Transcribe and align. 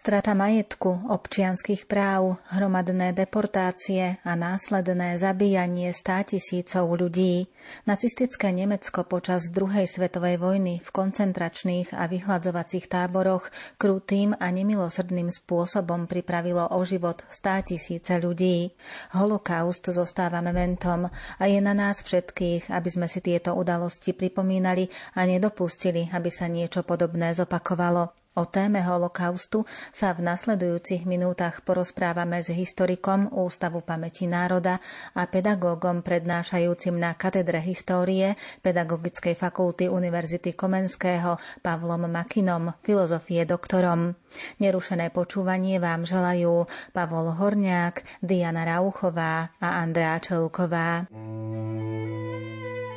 Strata 0.00 0.32
majetku, 0.32 1.12
občianských 1.12 1.84
práv, 1.84 2.40
hromadné 2.56 3.12
deportácie 3.12 4.16
a 4.24 4.32
následné 4.32 5.20
zabíjanie 5.20 5.92
státisícov 5.92 6.96
ľudí. 6.96 7.52
Nacistické 7.84 8.48
Nemecko 8.48 9.04
počas 9.04 9.52
druhej 9.52 9.84
svetovej 9.84 10.40
vojny 10.40 10.80
v 10.80 10.88
koncentračných 10.88 11.92
a 11.92 12.08
vyhľadzovacích 12.08 12.88
táboroch 12.88 13.52
krutým 13.76 14.32
a 14.40 14.48
nemilosrdným 14.48 15.28
spôsobom 15.28 16.08
pripravilo 16.08 16.72
o 16.72 16.80
život 16.80 17.20
státisíce 17.28 18.16
ľudí. 18.24 18.72
Holokaust 19.12 19.84
zostáva 19.84 20.40
mementom 20.40 21.12
a 21.12 21.44
je 21.44 21.60
na 21.60 21.76
nás 21.76 22.00
všetkých, 22.00 22.72
aby 22.72 22.88
sme 22.88 23.04
si 23.04 23.20
tieto 23.20 23.52
udalosti 23.52 24.16
pripomínali 24.16 24.88
a 25.12 25.28
nedopustili, 25.28 26.08
aby 26.08 26.32
sa 26.32 26.48
niečo 26.48 26.88
podobné 26.88 27.36
zopakovalo. 27.36 28.19
O 28.38 28.46
téme 28.46 28.78
holokaustu 28.78 29.66
sa 29.90 30.14
v 30.14 30.22
nasledujúcich 30.22 31.02
minútach 31.02 31.66
porozprávame 31.66 32.38
s 32.38 32.54
historikom 32.54 33.26
Ústavu 33.34 33.82
pamäti 33.82 34.30
národa 34.30 34.78
a 35.18 35.26
pedagógom 35.26 36.06
prednášajúcim 36.06 36.94
na 36.94 37.18
katedre 37.18 37.58
histórie 37.58 38.38
Pedagogickej 38.62 39.34
fakulty 39.34 39.90
Univerzity 39.90 40.54
Komenského 40.54 41.42
Pavlom 41.58 42.06
Makinom, 42.06 42.70
filozofie 42.86 43.42
doktorom. 43.42 44.14
Nerušené 44.62 45.10
počúvanie 45.10 45.82
vám 45.82 46.06
želajú 46.06 46.70
Pavol 46.94 47.34
Horniák, 47.34 48.22
Diana 48.22 48.62
Rauchová 48.62 49.58
a 49.58 49.82
Andrea 49.82 50.22
Čelková. 50.22 51.10
Schiefen, 51.10 52.89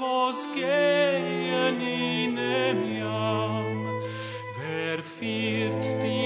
βοσκέιν 0.00 1.78
in 2.24 2.36
emiam, 2.66 3.78
verfiert 4.58 5.84
die 6.02 6.19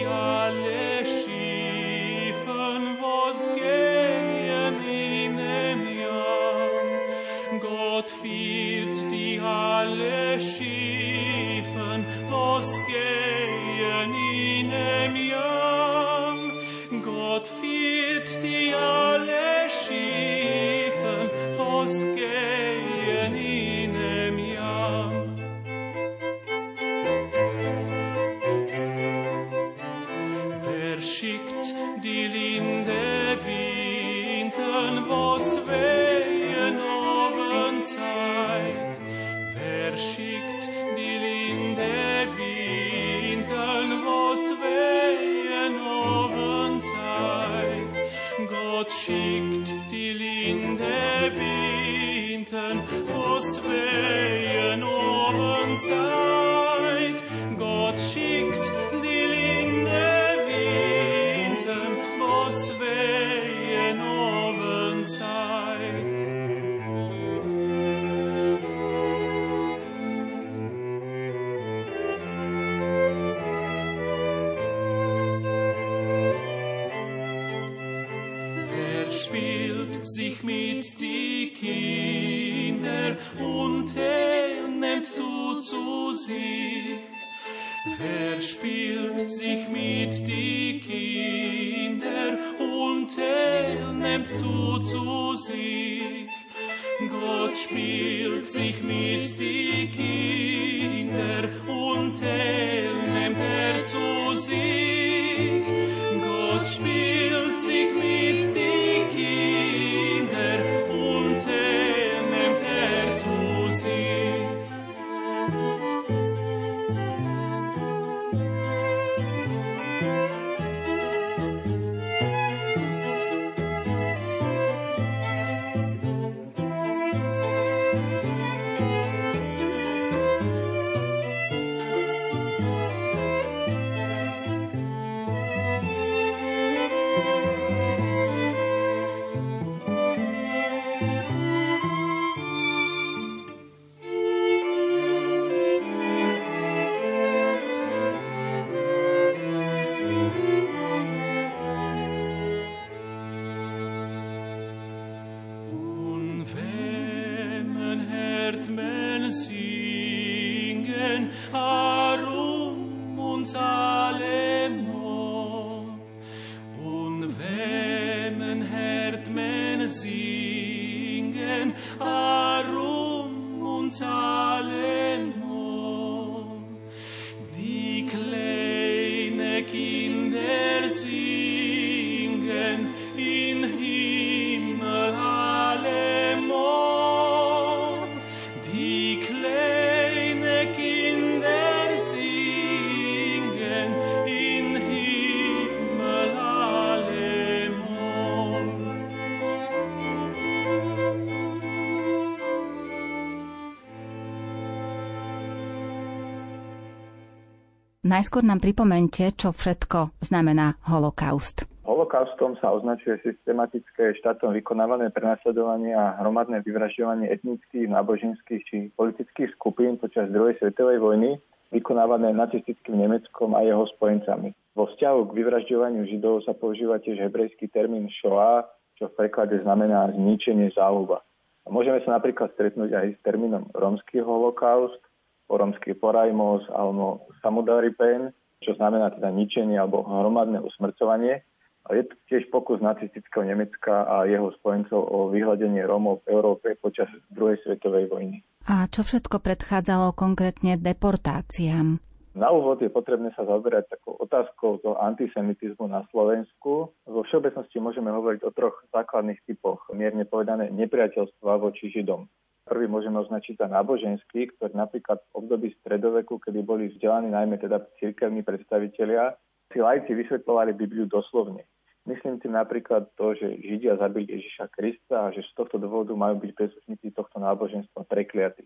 Najskôr 208.05 208.45
nám 208.45 208.61
pripomente, 208.61 209.25
čo 209.33 209.49
všetko 209.49 210.21
znamená 210.21 210.77
holokaust. 210.93 211.65
Holokaustom 211.89 212.53
sa 212.61 212.69
označuje 212.77 213.17
systematické 213.25 214.13
štátom 214.21 214.53
vykonávané 214.53 215.09
prenasledovanie 215.09 215.97
a 215.97 216.21
hromadné 216.21 216.61
vyvražďovanie 216.69 217.33
etnických, 217.33 217.89
náboženských 217.89 218.63
či 218.69 218.77
politických 218.93 219.57
skupín 219.57 219.97
počas 219.97 220.29
druhej 220.29 220.53
svetovej 220.61 221.01
vojny, 221.01 221.41
vykonávané 221.73 222.37
nacistickým 222.37 223.01
Nemeckom 223.01 223.57
a 223.57 223.65
jeho 223.65 223.89
spojencami. 223.97 224.53
Vo 224.77 224.85
vzťahu 224.85 225.33
k 225.33 225.37
vyvražďovaniu 225.41 226.05
Židov 226.05 226.45
sa 226.45 226.53
používa 226.53 227.01
tiež 227.01 227.25
hebrejský 227.25 227.73
termín 227.73 228.13
Shoah, 228.21 228.69
čo 229.01 229.09
v 229.09 229.17
preklade 229.17 229.65
znamená 229.65 230.13
zničenie 230.13 230.77
záhuba. 230.77 231.25
A 231.65 231.73
môžeme 231.73 232.05
sa 232.05 232.21
napríklad 232.21 232.53
stretnúť 232.53 232.93
aj 232.93 233.07
s 233.17 233.21
termínom 233.25 233.73
romský 233.73 234.21
holokaust, 234.21 235.01
po 235.45 235.61
romský 235.61 235.93
porajmos 235.95 236.65
alebo 236.73 237.29
samudaripen, 237.45 238.33
čo 238.65 238.73
znamená 238.81 239.13
teda 239.13 239.29
ničenie 239.29 239.77
alebo 239.77 240.05
hromadné 240.05 240.61
usmrcovanie. 240.65 241.45
Je 241.93 242.01
to 242.01 242.17
tiež 242.33 242.49
pokus 242.49 242.81
nacistického 242.81 243.45
Nemecka 243.45 244.09
a 244.09 244.25
jeho 244.25 244.49
spojencov 244.57 245.05
o 245.05 245.29
vyhľadenie 245.29 245.85
Rómov 245.85 246.25
v 246.25 246.33
Európe 246.33 246.81
počas 246.81 247.13
druhej 247.29 247.61
svetovej 247.61 248.09
vojny. 248.09 248.41
A 248.65 248.89
čo 248.89 249.05
všetko 249.05 249.45
predchádzalo 249.45 250.17
konkrétne 250.17 250.81
deportáciám? 250.81 252.01
Na 252.35 252.51
úvod 252.51 252.83
je 252.83 252.91
potrebné 252.91 253.31
sa 253.37 253.47
zaoberať 253.47 253.95
takou 253.95 254.19
otázkou 254.19 254.83
toho 254.83 254.99
antisemitizmu 254.99 255.87
na 255.87 256.03
Slovensku. 256.11 256.91
Vo 257.07 257.21
všeobecnosti 257.31 257.79
môžeme 257.79 258.11
hovoriť 258.11 258.43
o 258.43 258.51
troch 258.51 258.75
základných 258.91 259.39
typoch, 259.47 259.87
mierne 259.95 260.27
povedané 260.27 260.73
nepriateľstva 260.73 261.63
voči 261.63 261.95
Židom. 261.95 262.27
Prvý 262.65 262.89
môžeme 262.89 263.21
označiť 263.21 263.61
za 263.61 263.69
náboženský, 263.69 264.57
ktorý 264.57 264.73
napríklad 264.73 265.21
v 265.21 265.45
období 265.45 265.69
stredoveku, 265.85 266.41
kedy 266.41 266.65
boli 266.65 266.89
vzdelaní 266.89 267.29
najmä 267.29 267.61
teda 267.61 267.85
cirkevní 268.01 268.41
predstavitelia, 268.41 269.37
si 269.69 269.85
lajci 269.85 270.17
vysvetľovali 270.17 270.73
Bibliu 270.73 271.05
doslovne. 271.05 271.69
Myslím 272.09 272.41
tým 272.41 272.57
napríklad 272.57 273.13
to, 273.17 273.33
že 273.33 273.65
Židia 273.65 273.97
zabili 273.97 274.29
Ježiša 274.29 274.69
Krista 274.73 275.29
a 275.29 275.33
že 275.33 275.41
z 275.41 275.53
tohto 275.57 275.81
dôvodu 275.81 276.13
majú 276.13 276.41
byť 276.41 276.53
príslušníci 276.53 277.17
tohto 277.17 277.41
náboženstva 277.41 278.05
prekliatí. 278.05 278.65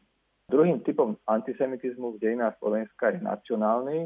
Druhým 0.50 0.82
typom 0.82 1.14
antisemitizmu 1.26 2.18
v 2.18 2.20
dejinách 2.22 2.58
Slovenska 2.58 3.14
je 3.14 3.22
nacionálny, 3.22 3.98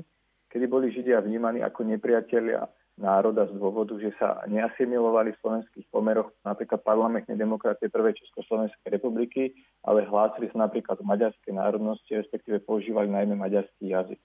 kedy 0.53 0.65
boli 0.69 0.93
Židia 0.93 1.25
vnímaní 1.25 1.65
ako 1.65 1.85
nepriatelia 1.85 2.69
národa 3.01 3.49
z 3.49 3.57
dôvodu, 3.57 3.97
že 3.97 4.13
sa 4.21 4.45
neasimilovali 4.49 5.33
v 5.33 5.41
slovenských 5.41 5.87
pomeroch 5.89 6.29
napríklad 6.45 6.85
parlamentnej 6.85 7.41
demokracie 7.41 7.89
Prvej 7.89 8.17
Československej 8.21 8.89
republiky, 8.93 9.57
ale 9.85 10.05
hlásili 10.05 10.53
sa 10.53 10.69
napríklad 10.69 11.01
o 11.01 11.09
maďarskej 11.09 11.57
národnosti, 11.57 12.13
respektíve 12.13 12.61
používali 12.63 13.09
najmä 13.09 13.35
maďarský 13.37 13.93
jazyk. 13.93 14.21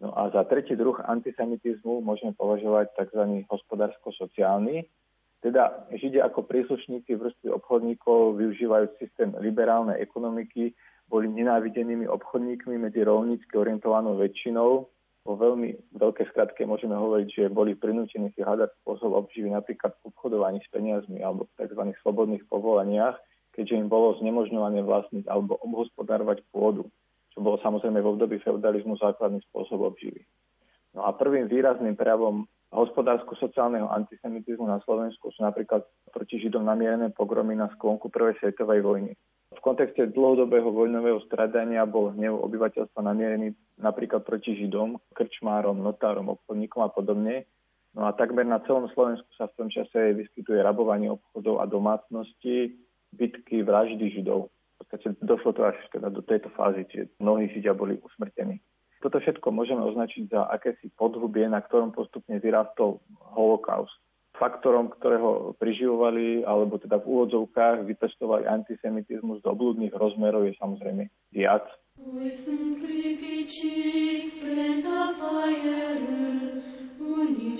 No 0.00 0.16
a 0.16 0.32
za 0.32 0.48
tretí 0.48 0.72
druh 0.78 0.96
antisemitizmu 0.96 2.00
môžeme 2.00 2.32
považovať 2.32 2.94
tzv. 2.96 3.44
hospodársko-sociálny, 3.52 4.88
teda 5.40 5.88
Židia 5.92 6.28
ako 6.28 6.44
príslušníci 6.44 7.16
vrstvy 7.16 7.48
obchodníkov 7.52 8.36
využívajú 8.36 8.96
systém 9.00 9.32
liberálnej 9.40 9.96
ekonomiky 10.04 10.76
boli 11.10 11.26
nenávidenými 11.26 12.06
obchodníkmi 12.06 12.78
medzi 12.78 13.02
rolnícky 13.02 13.50
orientovanou 13.58 14.14
väčšinou. 14.14 14.86
Po 15.20 15.36
veľmi 15.36 15.92
veľké 16.00 16.32
skratke 16.32 16.64
môžeme 16.64 16.96
hovoriť, 16.96 17.28
že 17.28 17.52
boli 17.52 17.76
prinútení 17.76 18.32
si 18.32 18.40
hľadať 18.40 18.72
spôsob 18.80 19.12
obživy 19.12 19.52
napríklad 19.52 19.92
v 20.00 20.08
obchodovaní 20.08 20.64
s 20.64 20.68
peniazmi 20.72 21.20
alebo 21.20 21.44
v 21.44 21.56
tzv. 21.60 21.82
slobodných 22.00 22.48
povolaniach, 22.48 23.20
keďže 23.52 23.76
im 23.84 23.88
bolo 23.92 24.16
znemožňované 24.24 24.80
vlastniť 24.80 25.28
alebo 25.28 25.60
obhospodárovať 25.60 26.40
pôdu, 26.48 26.88
čo 27.36 27.44
bolo 27.44 27.60
samozrejme 27.60 28.00
v 28.00 28.10
období 28.16 28.40
feudalizmu 28.40 28.96
základný 28.96 29.44
spôsob 29.52 29.84
obživy. 29.92 30.24
No 30.96 31.04
a 31.04 31.12
prvým 31.12 31.46
výrazným 31.46 31.94
prejavom 31.94 32.48
hospodársko-sociálneho 32.72 33.90
antisemitizmu 33.90 34.66
na 34.66 34.80
Slovensku 34.82 35.30
sú 35.34 35.40
napríklad 35.42 35.84
proti 36.10 36.38
Židom 36.38 36.64
namierené 36.64 37.10
pogromy 37.12 37.58
na 37.58 37.68
sklonku 37.76 38.08
Prvej 38.08 38.38
svetovej 38.38 38.80
vojny. 38.82 39.12
V 39.50 39.60
kontexte 39.66 40.06
dlhodobého 40.14 40.70
vojnového 40.70 41.18
stradania 41.26 41.82
bol 41.82 42.14
hnev 42.14 42.38
obyvateľstva 42.38 43.02
namierený 43.02 43.50
napríklad 43.82 44.22
proti 44.22 44.54
Židom, 44.54 45.02
krčmárom, 45.10 45.82
notárom, 45.82 46.30
obchodníkom 46.30 46.86
a 46.86 46.90
podobne. 46.94 47.50
No 47.90 48.06
a 48.06 48.14
takmer 48.14 48.46
na 48.46 48.62
celom 48.62 48.86
Slovensku 48.94 49.26
sa 49.34 49.50
v 49.50 49.56
tom 49.58 49.68
čase 49.68 50.14
vyskytuje 50.14 50.62
rabovanie 50.62 51.10
obchodov 51.10 51.58
a 51.58 51.66
domácnosti, 51.66 52.78
bitky, 53.10 53.66
vraždy 53.66 54.22
Židov. 54.22 54.46
V 54.48 54.74
podstate 54.86 55.18
došlo 55.18 55.50
to 55.52 55.62
až 55.66 55.76
teda 55.90 56.14
do 56.14 56.22
tejto 56.22 56.48
fázy, 56.54 56.86
čiže 56.86 57.10
mnohí 57.18 57.50
Židia 57.50 57.74
boli 57.74 57.98
usmrtení. 57.98 58.62
Toto 59.02 59.18
všetko 59.18 59.50
môžeme 59.50 59.82
označiť 59.82 60.30
za 60.30 60.46
akési 60.46 60.92
podhubie, 60.94 61.48
na 61.50 61.58
ktorom 61.58 61.90
postupne 61.90 62.38
vyrástol 62.38 63.02
holokaust. 63.34 63.96
Faktorom, 64.40 64.88
ktorého 64.88 65.52
priživovali, 65.60 66.48
alebo 66.48 66.80
teda 66.80 66.96
v 66.96 67.12
úvodzovkách 67.12 67.84
vypestovali 67.84 68.48
antisemitizmus 68.48 69.44
do 69.44 69.52
blúdnych 69.52 69.92
rozmerov 69.92 70.48
je 70.48 70.56
samozrejme 70.56 71.12
viac. 71.28 71.68
und 77.20 77.36
die 77.36 77.58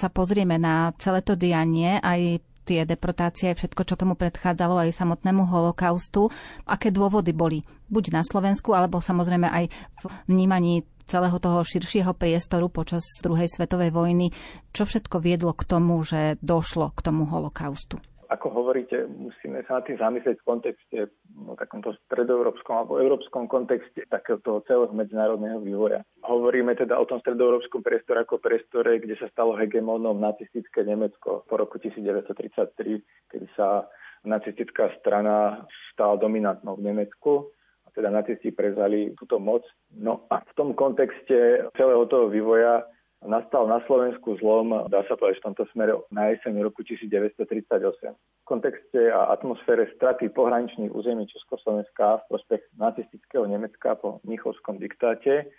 sa 0.00 0.08
pozrieme 0.08 0.56
na 0.56 0.96
celé 0.96 1.20
to 1.20 1.36
dianie, 1.36 2.00
aj 2.00 2.40
tie 2.64 2.88
deportácie, 2.88 3.52
všetko, 3.52 3.82
čo 3.84 4.00
tomu 4.00 4.16
predchádzalo 4.16 4.80
aj 4.88 4.96
samotnému 4.96 5.44
holokaustu. 5.44 6.32
Aké 6.64 6.88
dôvody 6.88 7.36
boli? 7.36 7.60
Buď 7.92 8.16
na 8.16 8.22
Slovensku, 8.24 8.72
alebo 8.72 9.02
samozrejme 9.02 9.44
aj 9.44 9.64
v 10.00 10.04
vnímaní 10.30 10.88
celého 11.10 11.42
toho 11.42 11.66
širšieho 11.66 12.14
priestoru 12.14 12.70
počas 12.70 13.02
druhej 13.20 13.50
svetovej 13.50 13.90
vojny. 13.90 14.30
Čo 14.70 14.86
všetko 14.86 15.18
viedlo 15.18 15.50
k 15.52 15.66
tomu, 15.66 15.98
že 16.06 16.38
došlo 16.38 16.94
k 16.94 17.00
tomu 17.02 17.26
holokaustu? 17.26 17.98
Ako 18.30 18.46
hovoríte, 18.54 19.10
musíme 19.10 19.66
sa 19.66 19.82
na 19.82 19.82
tým 19.82 19.98
zamyslieť 19.98 20.38
v 20.38 20.46
kontexte, 20.46 20.98
no, 21.34 21.58
takomto 21.58 21.90
stredoeurópskom 22.06 22.74
alebo 22.78 23.02
európskom 23.02 23.50
kontexte 23.50 24.06
takéhoto 24.06 24.62
celého 24.70 24.94
medzinárodného 24.94 25.58
vývoja. 25.58 26.06
Hovoríme 26.22 26.78
teda 26.78 26.94
o 26.94 27.10
tom 27.10 27.18
stredoeurópskom 27.18 27.82
priestore 27.82 28.22
ako 28.22 28.38
priestore, 28.38 29.02
kde 29.02 29.18
sa 29.18 29.26
stalo 29.34 29.58
hegemónom 29.58 30.14
nacistické 30.14 30.86
Nemecko 30.86 31.42
po 31.42 31.54
roku 31.58 31.82
1933, 31.82 33.34
kedy 33.34 33.46
sa 33.58 33.90
nacistická 34.22 34.94
strana 35.02 35.66
stala 35.90 36.14
dominantnou 36.14 36.78
v 36.78 36.86
Nemecku 36.86 37.50
a 37.82 37.88
teda 37.90 38.14
nacisti 38.14 38.54
prezali 38.54 39.10
túto 39.18 39.42
moc. 39.42 39.66
No 39.90 40.30
a 40.30 40.38
v 40.46 40.52
tom 40.54 40.78
kontexte 40.78 41.66
celého 41.74 42.06
toho 42.06 42.30
vývoja 42.30 42.86
nastal 43.26 43.68
na 43.68 43.84
Slovensku 43.84 44.40
zlom, 44.40 44.88
dá 44.88 45.04
sa 45.04 45.16
povedať 45.16 45.44
v 45.44 45.46
tomto 45.52 45.64
smere, 45.76 45.92
na 46.08 46.32
jeseň 46.32 46.64
roku 46.64 46.80
1938. 46.80 48.16
V 48.16 48.44
kontexte 48.48 49.12
a 49.12 49.28
atmosfére 49.28 49.92
straty 49.96 50.32
pohraničných 50.32 50.88
území 50.88 51.28
Československa 51.28 52.24
v 52.24 52.28
prospech 52.32 52.62
nacistického 52.80 53.44
Nemecka 53.44 54.00
po 54.00 54.24
Mnichovskom 54.24 54.80
diktáte 54.80 55.52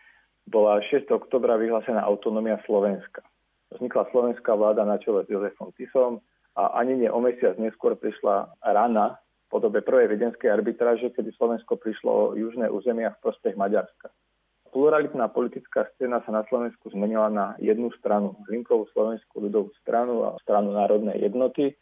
bola 0.50 0.82
6. 0.82 1.06
oktobra 1.14 1.54
vyhlásená 1.62 2.02
autonómia 2.02 2.58
Slovenska. 2.66 3.22
Vznikla 3.72 4.10
slovenská 4.10 4.52
vláda 4.58 4.84
na 4.84 4.98
čele 4.98 5.24
s 5.24 5.32
Jozefom 5.32 5.70
Tisom 5.78 6.20
a 6.58 6.76
ani 6.82 6.98
nie 6.98 7.10
o 7.14 7.22
mesiac 7.22 7.56
neskôr 7.62 7.94
prišla 7.96 8.58
rana 8.66 9.22
v 9.48 9.60
podobe 9.60 9.80
prvej 9.86 10.12
viedenskej 10.12 10.50
arbitráže, 10.50 11.14
kedy 11.14 11.32
Slovensko 11.38 11.78
prišlo 11.78 12.12
o 12.12 12.24
južné 12.36 12.68
územia 12.68 13.14
v 13.16 13.22
prospech 13.24 13.56
Maďarska 13.56 14.12
pluralitná 14.72 15.28
politická 15.28 15.86
scéna 15.94 16.24
sa 16.24 16.32
na 16.32 16.44
Slovensku 16.48 16.90
zmenila 16.90 17.28
na 17.28 17.46
jednu 17.60 17.92
stranu, 18.00 18.40
Hlinkovú 18.48 18.88
slovenskú 18.96 19.44
ľudovú 19.44 19.70
stranu 19.84 20.26
a 20.26 20.40
stranu 20.42 20.72
národnej 20.72 21.20
jednoty, 21.20 21.76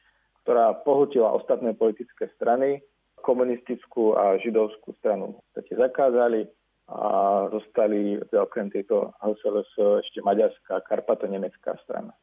ktorá 0.43 0.73
pohutila 0.81 1.31
ostatné 1.37 1.77
politické 1.77 2.27
strany, 2.35 2.81
komunistickú 3.21 4.17
a 4.17 4.41
židovskú 4.41 4.95
stranu 4.97 5.37
v 5.53 5.75
zakázali 5.77 6.49
a 6.89 7.45
zostali 7.53 8.17
okrem 8.33 8.73
tejto 8.73 9.13
HSLS 9.21 10.01
ešte 10.01 10.25
maďarská, 10.25 10.81
karpato-nemecká 10.89 11.77
strana. 11.85 12.17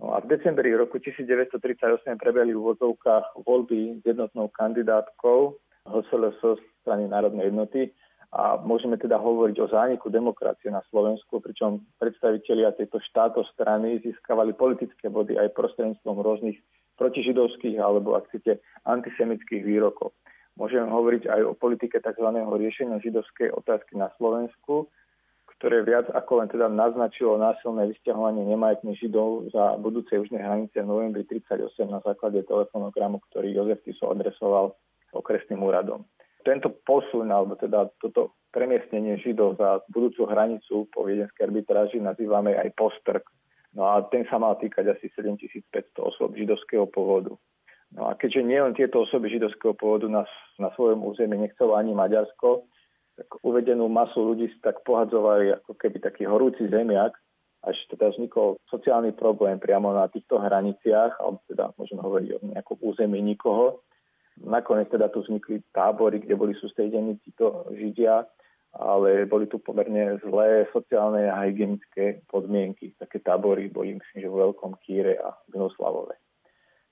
No 0.00 0.16
a 0.16 0.24
v 0.24 0.32
decembri 0.32 0.72
roku 0.72 0.96
1938 0.96 2.16
prebehli 2.16 2.56
v 2.56 2.62
úvodzovkách 2.64 3.44
voľby 3.44 4.00
s 4.00 4.02
jednotnou 4.08 4.48
kandidátkou 4.48 5.60
HSLS 5.84 6.40
strany 6.80 7.04
národnej 7.10 7.52
jednoty 7.52 7.92
a 8.30 8.62
môžeme 8.62 8.94
teda 8.94 9.18
hovoriť 9.18 9.56
o 9.58 9.66
zániku 9.66 10.06
demokracie 10.06 10.70
na 10.70 10.86
Slovensku, 10.86 11.42
pričom 11.42 11.82
predstavitelia 11.98 12.70
tejto 12.78 13.02
štáto 13.02 13.42
strany 13.50 13.98
získavali 14.06 14.54
politické 14.54 15.10
body 15.10 15.34
aj 15.34 15.50
prostredníctvom 15.58 16.22
rôznych 16.22 16.58
protižidovských 16.94 17.82
alebo, 17.82 18.14
ak 18.14 18.30
chcete, 18.30 18.62
antisemických 18.86 19.66
výrokov. 19.66 20.14
Môžeme 20.54 20.86
hovoriť 20.86 21.26
aj 21.26 21.40
o 21.42 21.58
politike 21.58 21.98
tzv. 21.98 22.28
riešenia 22.30 23.02
židovskej 23.02 23.50
otázky 23.50 23.98
na 23.98 24.12
Slovensku, 24.14 24.86
ktoré 25.58 25.82
viac 25.82 26.06
ako 26.14 26.40
len 26.40 26.48
teda 26.48 26.70
naznačilo 26.70 27.34
násilné 27.34 27.90
vysťahovanie 27.90 28.46
nemajetných 28.46 28.96
židov 28.96 29.50
za 29.50 29.74
budúce 29.76 30.14
južné 30.14 30.38
hranice 30.40 30.80
v 30.80 30.88
novembri 30.88 31.26
1938 31.26 31.84
na 31.90 32.00
základe 32.00 32.46
telefonogramu, 32.46 33.18
ktorý 33.28 33.52
Jozef 33.58 33.82
Tiso 33.82 34.08
adresoval 34.08 34.72
okresným 35.10 35.60
úradom. 35.60 36.06
Tento 36.40 36.72
posun, 36.86 37.28
alebo 37.28 37.56
teda 37.56 37.92
toto 38.00 38.40
premiestnenie 38.50 39.20
Židov 39.20 39.60
za 39.60 39.84
budúcu 39.92 40.26
hranicu 40.26 40.88
po 40.90 41.06
viedenskej 41.06 41.46
arbitráži 41.46 41.98
nazývame 42.02 42.56
aj 42.58 42.74
postrk. 42.74 43.22
No 43.70 43.86
a 43.86 44.02
ten 44.10 44.26
sa 44.26 44.42
mal 44.42 44.58
týkať 44.58 44.98
asi 44.98 45.06
7500 45.14 45.94
osôb 46.02 46.34
židovského 46.34 46.90
pôvodu. 46.90 47.38
No 47.94 48.10
a 48.10 48.18
keďže 48.18 48.42
nielen 48.42 48.74
tieto 48.74 49.06
osoby 49.06 49.30
židovského 49.30 49.74
pôvodu 49.78 50.10
na, 50.10 50.22
na 50.58 50.74
svojom 50.74 51.06
území 51.06 51.38
nechcelo 51.38 51.78
ani 51.78 51.94
Maďarsko, 51.94 52.66
tak 53.18 53.28
uvedenú 53.44 53.86
masu 53.86 54.22
ľudí 54.22 54.50
si 54.50 54.58
tak 54.62 54.82
pohadzovali 54.82 55.54
ako 55.62 55.76
keby 55.78 56.02
taký 56.02 56.26
horúci 56.26 56.66
zemiak, 56.70 57.14
až 57.60 57.76
teda 57.92 58.16
vznikol 58.16 58.56
sociálny 58.72 59.12
problém 59.12 59.60
priamo 59.60 59.92
na 59.92 60.08
týchto 60.08 60.40
hraniciach, 60.40 61.20
alebo 61.20 61.44
teda 61.44 61.76
môžeme 61.76 62.00
hovoriť 62.00 62.28
o 62.32 62.38
nejakom 62.56 62.78
území 62.80 63.20
nikoho. 63.20 63.84
Nakoniec 64.40 64.88
teda 64.88 65.12
tu 65.12 65.20
vznikli 65.20 65.60
tábory, 65.76 66.24
kde 66.24 66.34
boli 66.36 66.56
sústredení 66.56 67.20
títo 67.20 67.68
Židia, 67.76 68.24
ale 68.72 69.26
boli 69.26 69.50
tu 69.50 69.58
pomerne 69.58 70.16
zlé 70.22 70.64
sociálne 70.70 71.26
a 71.26 71.42
hygienické 71.44 72.22
podmienky. 72.30 72.94
Také 72.96 73.18
tábory 73.18 73.68
boli, 73.68 73.98
myslím, 73.98 74.18
že 74.22 74.30
v 74.30 74.40
Veľkom 74.40 74.72
Kýre 74.80 75.18
a 75.18 75.34
Gnoslavove. 75.50 76.14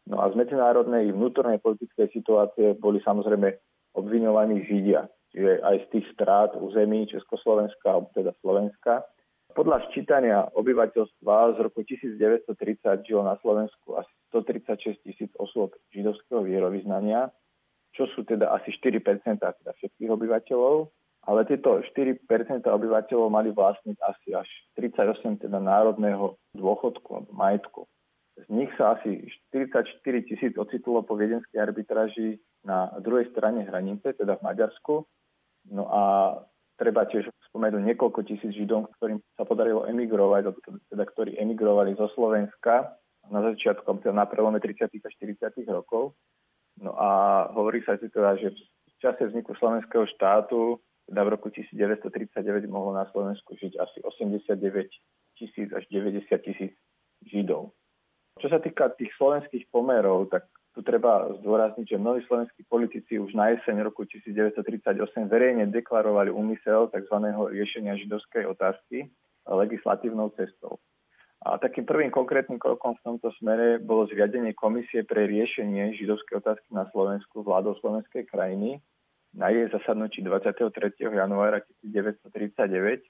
No 0.08 0.24
a 0.24 0.32
z 0.32 0.34
medzinárodnej 0.40 1.12
vnútornej 1.12 1.60
politickej 1.60 2.08
situácie 2.10 2.74
boli 2.76 2.98
samozrejme 3.04 3.54
obviňovaní 3.94 4.64
Židia, 4.66 5.06
čiže 5.30 5.60
aj 5.62 5.76
z 5.84 5.86
tých 5.92 6.06
strát 6.16 6.50
území 6.56 7.06
Československa, 7.06 7.86
alebo 7.86 8.08
teda 8.16 8.32
Slovenska. 8.40 9.04
Podľa 9.52 9.88
ščítania 9.88 10.48
obyvateľstva 10.56 11.56
z 11.56 11.58
roku 11.64 11.80
1930 11.84 13.08
žilo 13.08 13.22
na 13.24 13.36
Slovensku 13.40 13.96
asi 13.96 14.12
136 14.30 15.00
tisíc 15.04 15.30
osôb 15.40 15.76
židovského 15.92 16.44
vierovýznania, 16.44 17.32
čo 17.96 18.06
sú 18.12 18.22
teda 18.24 18.52
asi 18.52 18.70
4% 18.76 19.00
teda 19.40 19.72
všetkých 19.74 20.10
obyvateľov, 20.12 20.92
ale 21.28 21.44
tieto 21.44 21.82
4% 21.82 22.24
obyvateľov 22.64 23.28
mali 23.28 23.50
vlastniť 23.52 23.96
asi 24.00 24.28
až 24.32 24.48
38 24.76 25.44
teda 25.44 25.58
národného 25.60 26.38
dôchodku 26.56 27.08
alebo 27.12 27.32
majetku. 27.34 27.82
Z 28.38 28.46
nich 28.54 28.70
sa 28.78 28.94
asi 28.94 29.26
44 29.50 29.98
tisíc 30.30 30.54
ocitlo 30.54 31.02
po 31.02 31.18
viedenskej 31.18 31.58
arbitráži 31.58 32.38
na 32.62 32.94
druhej 33.02 33.34
strane 33.34 33.66
hranice, 33.66 34.14
teda 34.14 34.38
v 34.38 34.46
Maďarsku. 34.46 34.94
No 35.74 35.84
a 35.90 36.02
treba 36.78 37.02
tiež 37.10 37.26
spomenúť 37.50 37.82
niekoľko 37.82 38.22
tisíc 38.30 38.54
Židom, 38.54 38.86
ktorým 38.96 39.18
sa 39.34 39.42
podarilo 39.42 39.90
emigrovať, 39.90 40.54
teda 40.86 41.04
ktorí 41.10 41.34
emigrovali 41.34 41.98
zo 41.98 42.06
Slovenska 42.14 42.94
na 43.30 43.40
začiatku, 43.44 43.84
teda 44.00 44.14
na 44.14 44.26
prelome 44.26 44.60
30. 44.60 44.88
a 44.88 45.08
40. 45.10 45.64
rokov. 45.68 46.16
No 46.78 46.94
a 46.94 47.08
hovorí 47.52 47.82
sa 47.82 47.98
teda, 47.98 48.38
že 48.38 48.54
v 48.54 48.94
čase 49.02 49.30
vzniku 49.30 49.54
slovenského 49.58 50.06
štátu, 50.14 50.78
teda 51.08 51.24
v 51.24 51.32
roku 51.34 51.48
1939 51.50 52.68
mohlo 52.68 52.92
na 52.92 53.08
Slovensku 53.10 53.56
žiť 53.56 53.80
asi 53.80 53.98
89 54.04 54.60
tisíc 55.40 55.68
až 55.72 55.84
90 55.90 56.28
tisíc 56.44 56.72
Židov. 57.24 57.72
Čo 58.38 58.46
sa 58.54 58.62
týka 58.62 58.94
tých 58.94 59.10
slovenských 59.18 59.66
pomerov, 59.74 60.30
tak 60.30 60.46
tu 60.78 60.86
treba 60.86 61.26
zdôrazniť, 61.42 61.90
že 61.90 61.98
mnohí 61.98 62.22
slovenskí 62.30 62.62
politici 62.70 63.18
už 63.18 63.34
na 63.34 63.50
jeseň 63.50 63.82
roku 63.82 64.06
1938 64.06 64.94
verejne 65.26 65.66
deklarovali 65.74 66.30
úmysel 66.30 66.86
tzv. 66.94 67.16
riešenia 67.50 67.98
židovskej 67.98 68.46
otázky 68.46 69.10
legislatívnou 69.42 70.30
cestou. 70.38 70.78
A 71.38 71.54
takým 71.54 71.86
prvým 71.86 72.10
konkrétnym 72.10 72.58
krokom 72.58 72.98
v 72.98 73.04
tomto 73.06 73.30
smere 73.38 73.78
bolo 73.78 74.10
zriadenie 74.10 74.58
komisie 74.58 75.06
pre 75.06 75.30
riešenie 75.30 75.94
židovskej 75.94 76.42
otázky 76.42 76.74
na 76.74 76.90
Slovensku 76.90 77.46
vládou 77.46 77.78
slovenskej 77.78 78.26
krajiny 78.26 78.82
na 79.38 79.54
jej 79.54 79.70
zasadnutí 79.70 80.24
23. 80.24 80.98
januára 80.98 81.62
1939. 81.86 83.06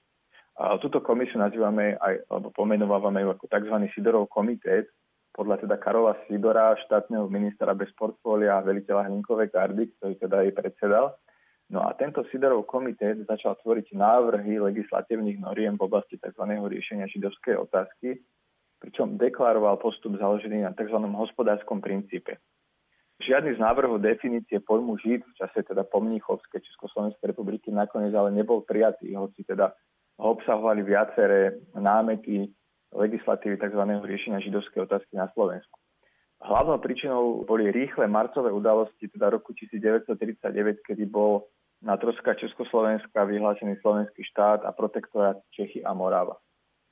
A 0.58 0.74
túto 0.82 0.98
komisiu 1.00 1.38
nazývame 1.38 1.94
aj, 1.96 2.26
alebo 2.28 2.50
pomenovávame 2.50 3.22
ju 3.22 3.30
ako 3.30 3.46
tzv. 3.46 3.74
Sidorov 3.94 4.26
komitét, 4.26 4.90
podľa 5.30 5.62
teda 5.62 5.78
Karola 5.78 6.18
Sidora, 6.26 6.74
štátneho 6.82 7.30
ministra 7.30 7.70
bez 7.78 7.94
portfólia 7.94 8.58
a 8.58 8.66
veliteľa 8.66 9.06
Hlinkovej 9.06 9.54
gardy, 9.54 9.86
ktorý 9.96 10.14
teda 10.18 10.36
jej 10.42 10.52
predsedal. 10.52 11.14
No 11.68 11.84
a 11.84 11.92
tento 11.92 12.24
Sidorov 12.32 12.64
komitét 12.64 13.28
začal 13.28 13.60
tvoriť 13.60 13.92
návrhy 13.92 14.56
legislatívnych 14.56 15.36
noriem 15.36 15.76
v 15.76 15.84
oblasti 15.84 16.16
tzv. 16.16 16.44
riešenia 16.48 17.04
židovskej 17.12 17.60
otázky, 17.60 18.24
pričom 18.80 19.20
deklaroval 19.20 19.76
postup 19.76 20.16
založený 20.16 20.64
na 20.64 20.72
tzv. 20.72 20.96
hospodárskom 20.96 21.84
princípe. 21.84 22.40
Žiadny 23.20 23.58
z 23.58 23.60
návrhov 23.60 24.00
definície 24.00 24.62
pojmu 24.64 24.96
žid 25.02 25.26
v 25.26 25.36
čase 25.36 25.60
teda 25.66 25.84
pomníchovskej 25.84 26.62
Československej 26.62 27.34
republiky 27.34 27.68
nakoniec 27.68 28.14
ale 28.14 28.30
nebol 28.32 28.64
prijatý, 28.64 29.12
hoci 29.12 29.44
teda 29.44 29.74
obsahovali 30.16 30.86
viaceré 30.86 31.58
námety 31.76 32.48
legislatívy 32.96 33.60
tzv. 33.60 33.82
riešenia 34.08 34.40
židovskej 34.40 34.88
otázky 34.88 35.20
na 35.20 35.28
Slovensku. 35.36 35.76
Hlavnou 36.38 36.78
príčinou 36.78 37.42
boli 37.42 37.74
rýchle 37.74 38.06
marcové 38.06 38.54
udalosti, 38.54 39.10
teda 39.10 39.34
roku 39.34 39.50
1939, 39.52 40.86
kedy 40.86 41.04
bol 41.10 41.50
na 41.82 41.96
troska 41.96 42.34
Československa 42.34 43.24
vyhlásený 43.24 43.76
slovenský 43.80 44.24
štát 44.24 44.64
a 44.64 44.72
protektorát 44.72 45.36
Čechy 45.50 45.84
a 45.84 45.94
Morava. 45.94 46.36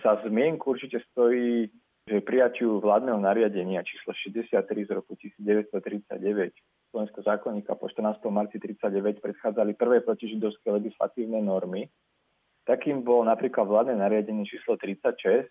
Za 0.05 0.23
zmienku 0.29 0.71
určite 0.71 1.01
stojí 1.11 1.71
že 2.07 2.23
prijaťu 2.23 2.79
vládneho 2.79 3.19
nariadenia 3.19 3.83
číslo 3.83 4.15
63 4.15 4.63
z 4.87 4.91
roku 4.95 5.19
1939 5.19 6.55
Slovenského 6.95 7.25
zákonníka 7.27 7.75
po 7.75 7.91
14. 7.91 8.23
marci 8.31 8.63
39 8.63 9.19
predchádzali 9.19 9.75
prvé 9.75 10.07
protižidovské 10.07 10.71
legislatívne 10.71 11.43
normy. 11.43 11.91
Takým 12.63 13.03
bolo 13.03 13.27
napríklad 13.27 13.67
vládne 13.67 13.99
nariadenie 13.99 14.47
číslo 14.47 14.79
36 14.79 15.51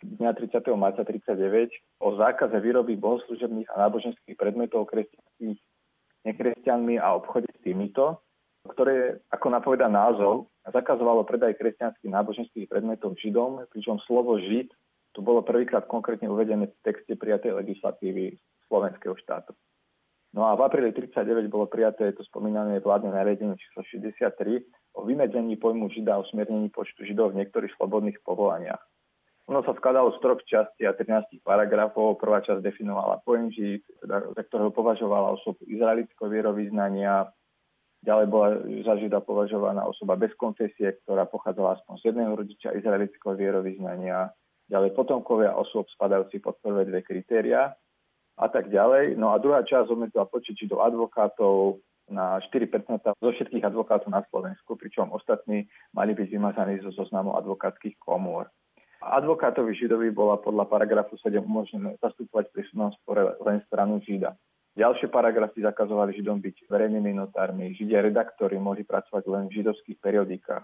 dňa 0.00 0.32
30. 0.32 0.64
marca 0.80 1.04
39 1.04 2.00
o 2.00 2.16
zákaze 2.16 2.56
výroby 2.64 2.96
bohoslužebných 2.96 3.68
a 3.68 3.84
náboženských 3.84 4.36
predmetov 4.40 4.88
kresťanských 4.88 5.60
nekresťanmi 6.24 6.96
a 6.96 7.12
obchode 7.16 7.48
s 7.52 7.60
týmito, 7.60 8.24
ktoré, 8.68 9.20
ako 9.32 9.46
napoveda 9.48 9.88
názov, 9.88 10.52
zakazovalo 10.68 11.24
predaj 11.24 11.56
kresťanských 11.56 12.12
náboženských 12.12 12.66
predmetov 12.68 13.16
Židom, 13.16 13.64
pričom 13.72 13.96
slovo 14.04 14.36
Žid 14.36 14.72
tu 15.10 15.26
bolo 15.26 15.42
prvýkrát 15.42 15.90
konkrétne 15.90 16.30
uvedené 16.30 16.70
v 16.70 16.80
texte 16.86 17.18
prijatej 17.18 17.56
legislatívy 17.56 18.38
slovenského 18.70 19.18
štátu. 19.18 19.56
No 20.30 20.46
a 20.46 20.54
v 20.54 20.62
apríli 20.62 20.94
39 20.94 21.50
bolo 21.50 21.66
prijaté 21.66 22.14
to 22.14 22.22
spomínané 22.22 22.78
vládne 22.78 23.10
nariadenie 23.10 23.58
číslo 23.58 23.82
63 23.82 24.62
o 24.94 25.02
vymedzení 25.02 25.58
pojmu 25.58 25.90
Žida 25.90 26.14
a 26.14 26.22
usmiernení 26.22 26.70
počtu 26.70 27.02
Židov 27.02 27.34
v 27.34 27.42
niektorých 27.42 27.74
slobodných 27.74 28.22
povolaniach. 28.22 28.78
Ono 29.50 29.66
sa 29.66 29.74
skladalo 29.74 30.14
z 30.14 30.22
troch 30.22 30.38
častí 30.46 30.86
a 30.86 30.94
13 30.94 31.42
paragrafov. 31.42 32.22
Prvá 32.22 32.38
časť 32.38 32.62
definovala 32.62 33.18
pojem 33.26 33.50
Žid, 33.50 33.82
za 34.06 34.42
ktorého 34.46 34.70
považovala 34.70 35.34
osobu 35.34 35.66
izraelického 35.66 36.30
vierovýznania, 36.30 37.26
Ďalej 38.00 38.26
bola 38.32 38.48
za 38.80 38.94
Žida 38.96 39.20
považovaná 39.20 39.84
osoba 39.84 40.16
bez 40.16 40.32
konfesie, 40.40 40.96
ktorá 41.04 41.28
pochádzala 41.28 41.76
aspoň 41.76 41.94
z 42.00 42.04
jedného 42.08 42.32
rodiča 42.32 42.72
izraelického 42.72 43.36
vierovýznania. 43.36 44.32
Ďalej 44.72 44.96
potomkovia 44.96 45.52
osôb 45.52 45.84
spadajúci 45.92 46.40
pod 46.40 46.56
prvé 46.64 46.88
dve 46.88 47.04
kritéria 47.04 47.76
a 48.40 48.46
tak 48.48 48.72
ďalej. 48.72 49.20
No 49.20 49.36
a 49.36 49.42
druhá 49.42 49.60
časť 49.60 49.92
obmedzila 49.92 50.24
počet 50.32 50.56
Židov 50.56 50.80
advokátov 50.80 51.84
na 52.08 52.40
4% 52.40 53.12
zo 53.14 53.30
všetkých 53.30 53.68
advokátov 53.68 54.08
na 54.08 54.24
Slovensku, 54.32 54.80
pričom 54.80 55.12
ostatní 55.12 55.68
mali 55.92 56.16
byť 56.16 56.28
vymazaní 56.32 56.80
zo 56.80 56.90
zoznamu 56.96 57.36
advokátskych 57.36 58.00
komôr. 58.00 58.48
Advokátovi 59.00 59.72
Židovi 59.76 60.12
bola 60.12 60.36
podľa 60.36 60.68
paragrafu 60.68 61.16
7 61.16 61.40
umožnené 61.40 61.96
zastupovať 62.04 62.52
pri 62.52 62.62
súdnom 62.68 62.92
spore 63.00 63.32
len 63.44 63.64
stranu 63.64 64.00
Žida. 64.04 64.36
Ďalšie 64.78 65.10
paragrafy 65.10 65.66
zakazovali 65.66 66.14
Židom 66.14 66.38
byť 66.38 66.70
verejnými 66.70 67.10
notármi. 67.18 67.74
Židia 67.74 68.06
redaktori 68.06 68.54
mohli 68.56 68.86
pracovať 68.86 69.24
len 69.26 69.50
v 69.50 69.62
židovských 69.62 69.98
periodikách. 69.98 70.62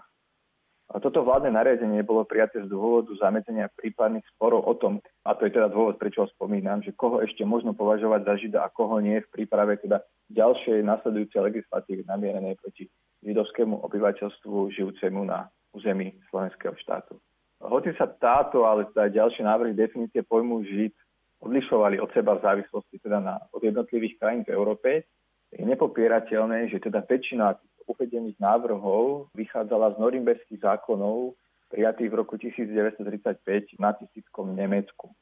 A 0.87 1.03
toto 1.03 1.19
vládne 1.19 1.51
nariadenie 1.51 1.99
bolo 2.07 2.23
prijaté 2.23 2.63
z 2.63 2.71
dôvodu 2.71 3.11
zamedzenia 3.19 3.67
prípadných 3.75 4.23
sporov 4.31 4.63
o 4.63 4.71
tom, 4.79 5.03
a 5.27 5.35
to 5.35 5.43
je 5.43 5.51
teda 5.51 5.67
dôvod, 5.67 5.99
prečo 5.99 6.23
ho 6.23 6.31
spomínam, 6.31 6.79
že 6.79 6.95
koho 6.95 7.19
ešte 7.19 7.43
možno 7.43 7.75
považovať 7.75 8.21
za 8.23 8.33
Žida 8.39 8.59
a 8.63 8.71
koho 8.71 9.03
nie 9.03 9.19
v 9.19 9.27
príprave 9.27 9.75
teda 9.83 9.99
ďalšej 10.31 10.87
nasledujúcej 10.87 11.43
legislatívy 11.43 12.07
namierenej 12.07 12.55
proti 12.63 12.87
židovskému 13.27 13.83
obyvateľstvu 13.83 14.71
žijúcemu 14.79 15.27
na 15.27 15.51
území 15.75 16.15
slovenského 16.31 16.79
štátu. 16.79 17.19
Hoci 17.59 17.91
sa 17.99 18.07
táto, 18.07 18.63
ale 18.63 18.87
teda 18.95 19.11
ďalšie 19.11 19.43
návrhy 19.43 19.75
definície 19.75 20.23
pojmu 20.23 20.63
Žid 20.63 20.95
odlišovali 21.41 22.01
od 22.01 22.09
seba 22.13 22.37
v 22.37 22.43
závislosti 22.43 22.97
teda 23.01 23.19
na, 23.21 23.35
od 23.53 23.61
jednotlivých 23.61 24.17
krajín 24.17 24.43
v 24.43 24.53
Európe, 24.53 24.89
je 25.53 25.63
nepopierateľné, 25.63 26.67
že 26.67 26.83
teda 26.83 27.05
väčšina 27.07 27.55
uvedených 27.87 28.37
návrhov 28.37 29.31
vychádzala 29.31 29.95
z 29.95 29.97
norimberských 30.03 30.59
zákonov 30.59 31.39
prijatých 31.71 32.09
v 32.11 32.17
roku 32.19 32.35
1935 32.35 33.75
v 33.75 33.79
nacistickom 33.79 34.51
Nemecku. 34.51 35.15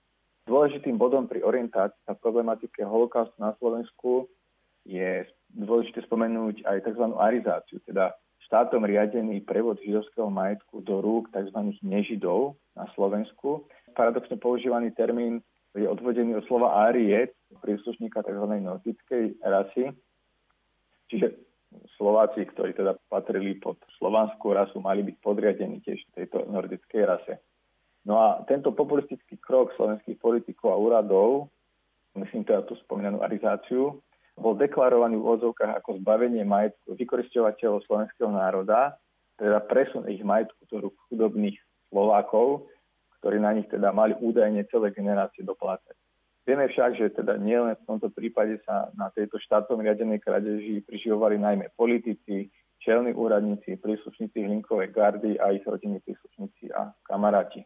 Dôležitým 0.45 0.97
bodom 0.97 1.25
pri 1.25 1.41
orientácii 1.41 2.05
sa 2.05 2.13
problematike 2.13 2.85
holokaustu 2.85 3.37
na 3.41 3.57
Slovensku 3.57 4.29
je 4.85 5.25
dôležité 5.49 6.05
spomenúť 6.05 6.61
aj 6.69 6.77
tzv. 6.85 7.05
arizáciu, 7.17 7.81
teda 7.81 8.13
štátom 8.45 8.85
riadený 8.85 9.41
prevod 9.41 9.81
židovského 9.81 10.29
majetku 10.29 10.85
do 10.85 11.01
rúk 11.01 11.33
tzv. 11.33 11.73
nežidov 11.81 12.61
na 12.77 12.85
Slovensku. 12.93 13.65
Paradoxne 13.97 14.37
používaný 14.37 14.93
termín 14.93 15.41
je 15.79 15.87
odvodený 15.89 16.39
od 16.39 16.47
slova 16.47 16.87
Ariet, 16.87 17.35
príslušníka 17.59 18.23
tzv. 18.23 18.45
nordickej 18.47 19.43
rasy. 19.43 19.91
Čiže 21.11 21.35
Slováci, 21.99 22.47
ktorí 22.47 22.71
teda 22.71 22.95
patrili 23.11 23.59
pod 23.59 23.75
slovanskú 23.99 24.55
rasu, 24.55 24.79
mali 24.79 25.03
byť 25.03 25.15
podriadení 25.19 25.83
tiež 25.83 26.07
tejto 26.15 26.47
nordickej 26.47 27.03
rase. 27.03 27.35
No 28.05 28.21
a 28.21 28.27
tento 28.45 28.71
populistický 28.71 29.35
krok 29.41 29.73
slovenských 29.75 30.15
politikov 30.21 30.71
a 30.71 30.79
úradov, 30.79 31.51
myslím 32.15 32.45
teda 32.47 32.63
tú 32.63 32.77
spomínanú 32.85 33.19
arizáciu, 33.19 33.99
bol 34.35 34.53
deklarovaný 34.55 35.15
v 35.19 35.25
úvodzovkách 35.25 35.79
ako 35.79 35.99
zbavenie 36.03 36.43
majetku 36.43 36.95
vykoristovateľov 36.95 37.87
slovenského 37.87 38.29
národa, 38.29 38.99
teda 39.39 39.63
presun 39.67 40.07
ich 40.11 40.23
majetku 40.23 40.59
do 40.71 40.91
chudobných 41.07 41.55
Slovákov, 41.91 42.67
ktorí 43.25 43.41
na 43.41 43.57
nich 43.57 43.65
teda 43.65 43.89
mali 43.89 44.13
údajne 44.21 44.69
celé 44.69 44.93
generácie 44.93 45.41
doplácať. 45.41 45.97
Vieme 46.45 46.69
však, 46.69 46.93
že 46.93 47.09
teda 47.09 47.41
nielen 47.41 47.73
v 47.73 47.85
tomto 47.89 48.13
prípade 48.13 48.61
sa 48.61 48.93
na 48.93 49.09
tejto 49.09 49.41
štátom 49.41 49.81
riadenej 49.81 50.21
krádeži 50.21 50.85
priživovali 50.85 51.41
najmä 51.41 51.73
politici, 51.73 52.53
čelní 52.85 53.17
úradníci, 53.17 53.81
príslušníci 53.81 54.45
Hlinkovej 54.45 54.93
gardy 54.93 55.41
a 55.41 55.57
ich 55.57 55.65
rodiny 55.65 56.05
príslušníci 56.05 56.69
a 56.77 56.93
kamaráti. 57.01 57.65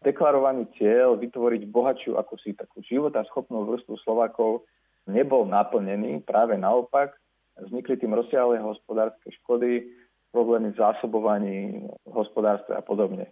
Deklarovaný 0.00 0.64
cieľ 0.80 1.20
vytvoriť 1.20 1.68
bohatšiu 1.68 2.16
ako 2.16 2.40
si 2.40 2.56
takú 2.56 2.80
života 2.80 3.20
schopnú 3.28 3.68
vrstvu 3.68 4.00
Slovakov 4.00 4.64
nebol 5.04 5.44
naplnený, 5.44 6.24
práve 6.24 6.56
naopak 6.56 7.12
vznikli 7.60 8.00
tým 8.00 8.16
rozsiahle 8.16 8.64
hospodárske 8.64 9.28
škody, 9.44 9.92
problémy 10.32 10.72
v 10.72 10.80
zásobovaní, 10.80 11.84
hospodárstve 12.08 12.72
a 12.72 12.80
podobne 12.80 13.28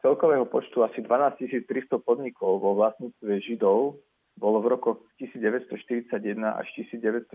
celkového 0.00 0.44
počtu 0.48 0.82
asi 0.82 1.04
12 1.04 1.64
300 1.64 2.00
podnikov 2.00 2.60
vo 2.60 2.76
vlastníctve 2.76 3.40
Židov 3.44 4.00
bolo 4.40 4.58
v 4.64 4.72
rokoch 4.72 4.98
1941 5.20 6.16
až 6.40 6.66
1942 6.76 7.28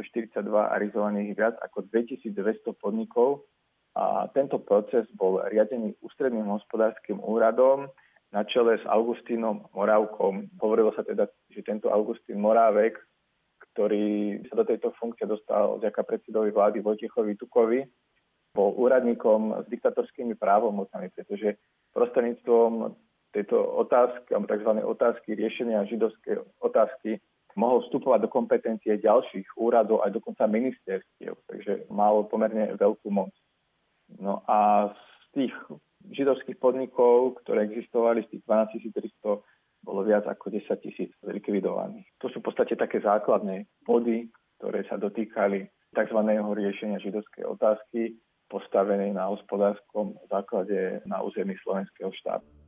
arizovaných 0.49 1.37
viac 1.37 1.55
ako 1.61 1.85
2200 1.93 2.73
podnikov 2.81 3.45
a 3.95 4.27
tento 4.33 4.59
proces 4.59 5.05
bol 5.13 5.39
riadený 5.45 5.95
ústredným 6.01 6.49
hospodárskym 6.49 7.21
úradom 7.21 7.87
na 8.33 8.43
čele 8.43 8.75
s 8.81 8.85
Augustínom 8.89 9.69
Morávkom. 9.71 10.51
Hovorilo 10.59 10.91
sa 10.97 11.05
teda, 11.05 11.29
že 11.47 11.63
tento 11.63 11.87
Augustín 11.87 12.43
Morávek, 12.43 12.99
ktorý 13.71 14.41
sa 14.51 14.59
do 14.59 14.65
tejto 14.67 14.91
funkcie 14.99 15.23
dostal 15.23 15.79
vďaka 15.79 16.01
predsedovi 16.03 16.51
vlády 16.51 16.83
Vojtechovi 16.83 17.39
Tukovi, 17.39 17.87
bol 18.55 18.71
úradníkom 18.79 19.61
s 19.61 19.67
diktatorskými 19.67 20.39
právomocami, 20.39 21.11
pretože 21.11 21.59
prostredníctvom 21.91 22.95
tejto 23.35 23.59
otázky, 23.59 24.31
tzv. 24.31 24.71
otázky 24.79 25.35
riešenia 25.35 25.83
židovskej 25.91 26.39
otázky 26.63 27.19
mohol 27.59 27.83
vstupovať 27.83 28.19
do 28.23 28.29
kompetencie 28.31 28.95
ďalších 28.99 29.59
úradov 29.59 30.03
aj 30.07 30.15
dokonca 30.15 30.47
ministerstiev, 30.47 31.35
takže 31.47 31.87
mal 31.91 32.23
pomerne 32.31 32.75
veľkú 32.79 33.11
moc. 33.11 33.31
No 34.19 34.43
a 34.47 34.91
z 34.91 35.25
tých 35.35 35.53
židovských 36.15 36.59
podnikov, 36.59 37.43
ktoré 37.43 37.67
existovali, 37.67 38.23
z 38.23 38.39
tých 38.39 38.43
12 38.47 38.91
300 38.91 39.43
bolo 39.85 40.01
viac 40.01 40.25
ako 40.25 40.49
10 40.49 40.65
tisíc 40.81 41.11
likvidovaných. 41.21 42.07
To 42.23 42.31
sú 42.31 42.41
v 42.41 42.47
podstate 42.51 42.73
také 42.73 42.99
základné 43.03 43.69
body, 43.85 44.31
ktoré 44.57 44.81
sa 44.89 44.97
dotýkali 44.97 45.69
tzv. 45.93 46.19
riešenia 46.57 46.99
židovskej 46.99 47.45
otázky 47.45 48.17
postavený 48.47 49.13
na 49.13 49.27
hospodárskom 49.27 50.13
základe 50.29 51.01
na 51.05 51.21
území 51.21 51.55
slovenského 51.63 52.11
štátu. 52.13 52.64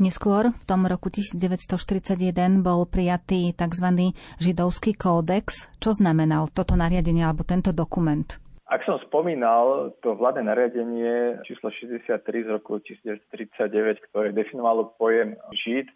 Neskôr 0.00 0.48
v 0.48 0.64
tom 0.64 0.88
roku 0.88 1.12
1941 1.12 2.64
bol 2.64 2.88
prijatý 2.88 3.52
tzv. 3.52 4.16
židovský 4.40 4.96
kódex. 4.96 5.68
Čo 5.76 5.92
znamenal 5.92 6.48
toto 6.48 6.72
nariadenie 6.72 7.20
alebo 7.20 7.44
tento 7.44 7.68
dokument? 7.76 8.24
Ak 8.64 8.80
som 8.88 8.96
spomínal 9.04 9.92
to 10.00 10.16
vládne 10.16 10.48
nariadenie 10.48 11.44
číslo 11.44 11.68
63 11.68 12.16
z 12.16 12.48
roku 12.48 12.80
1939, 12.80 14.00
ktoré 14.08 14.32
definovalo 14.32 14.96
pojem 14.96 15.36
žid, 15.52 15.92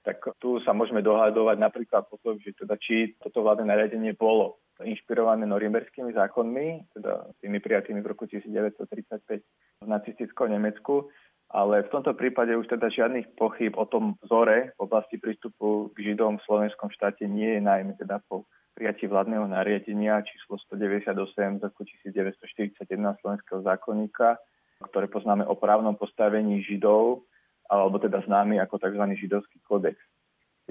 tak 0.00 0.16
tu 0.40 0.56
sa 0.64 0.72
môžeme 0.72 1.04
dohľadovať 1.04 1.56
napríklad 1.60 2.08
po 2.08 2.16
tom, 2.24 2.40
že 2.40 2.56
teda 2.56 2.80
či 2.80 3.20
toto 3.20 3.44
vládne 3.44 3.68
nariadenie 3.68 4.16
bolo 4.16 4.64
inšpirované 4.80 5.44
norimberskými 5.44 6.16
zákonmi, 6.16 6.96
teda 6.96 7.36
tými 7.44 7.60
prijatými 7.60 8.00
v 8.00 8.10
roku 8.16 8.24
1935 8.24 9.44
v 9.84 9.86
nacistickom 9.86 10.48
Nemecku, 10.48 11.12
ale 11.52 11.84
v 11.84 11.92
tomto 11.92 12.16
prípade 12.16 12.56
už 12.56 12.64
teda 12.64 12.88
žiadnych 12.88 13.36
pochyb 13.36 13.76
o 13.76 13.84
tom 13.84 14.16
vzore 14.24 14.72
v 14.72 14.78
oblasti 14.80 15.20
prístupu 15.20 15.92
k 15.92 16.10
Židom 16.10 16.40
v 16.40 16.46
slovenskom 16.48 16.88
štáte 16.88 17.28
nie 17.28 17.56
je 17.56 17.60
najmä 17.60 17.92
teda 18.00 18.24
po 18.24 18.48
prijatí 18.72 19.04
vládneho 19.04 19.44
nariadenia 19.44 20.24
číslo 20.24 20.56
198 20.72 21.60
z 21.60 21.62
roku 21.68 21.84
1941 21.84 22.88
slovenského 23.20 23.60
zákonníka, 23.60 24.40
ktoré 24.88 25.12
poznáme 25.12 25.44
o 25.44 25.52
právnom 25.52 25.92
postavení 25.92 26.64
Židov, 26.64 27.28
alebo 27.68 28.00
teda 28.00 28.24
známy 28.24 28.56
ako 28.64 28.80
tzv. 28.80 29.04
židovský 29.20 29.60
kodex. 29.64 30.00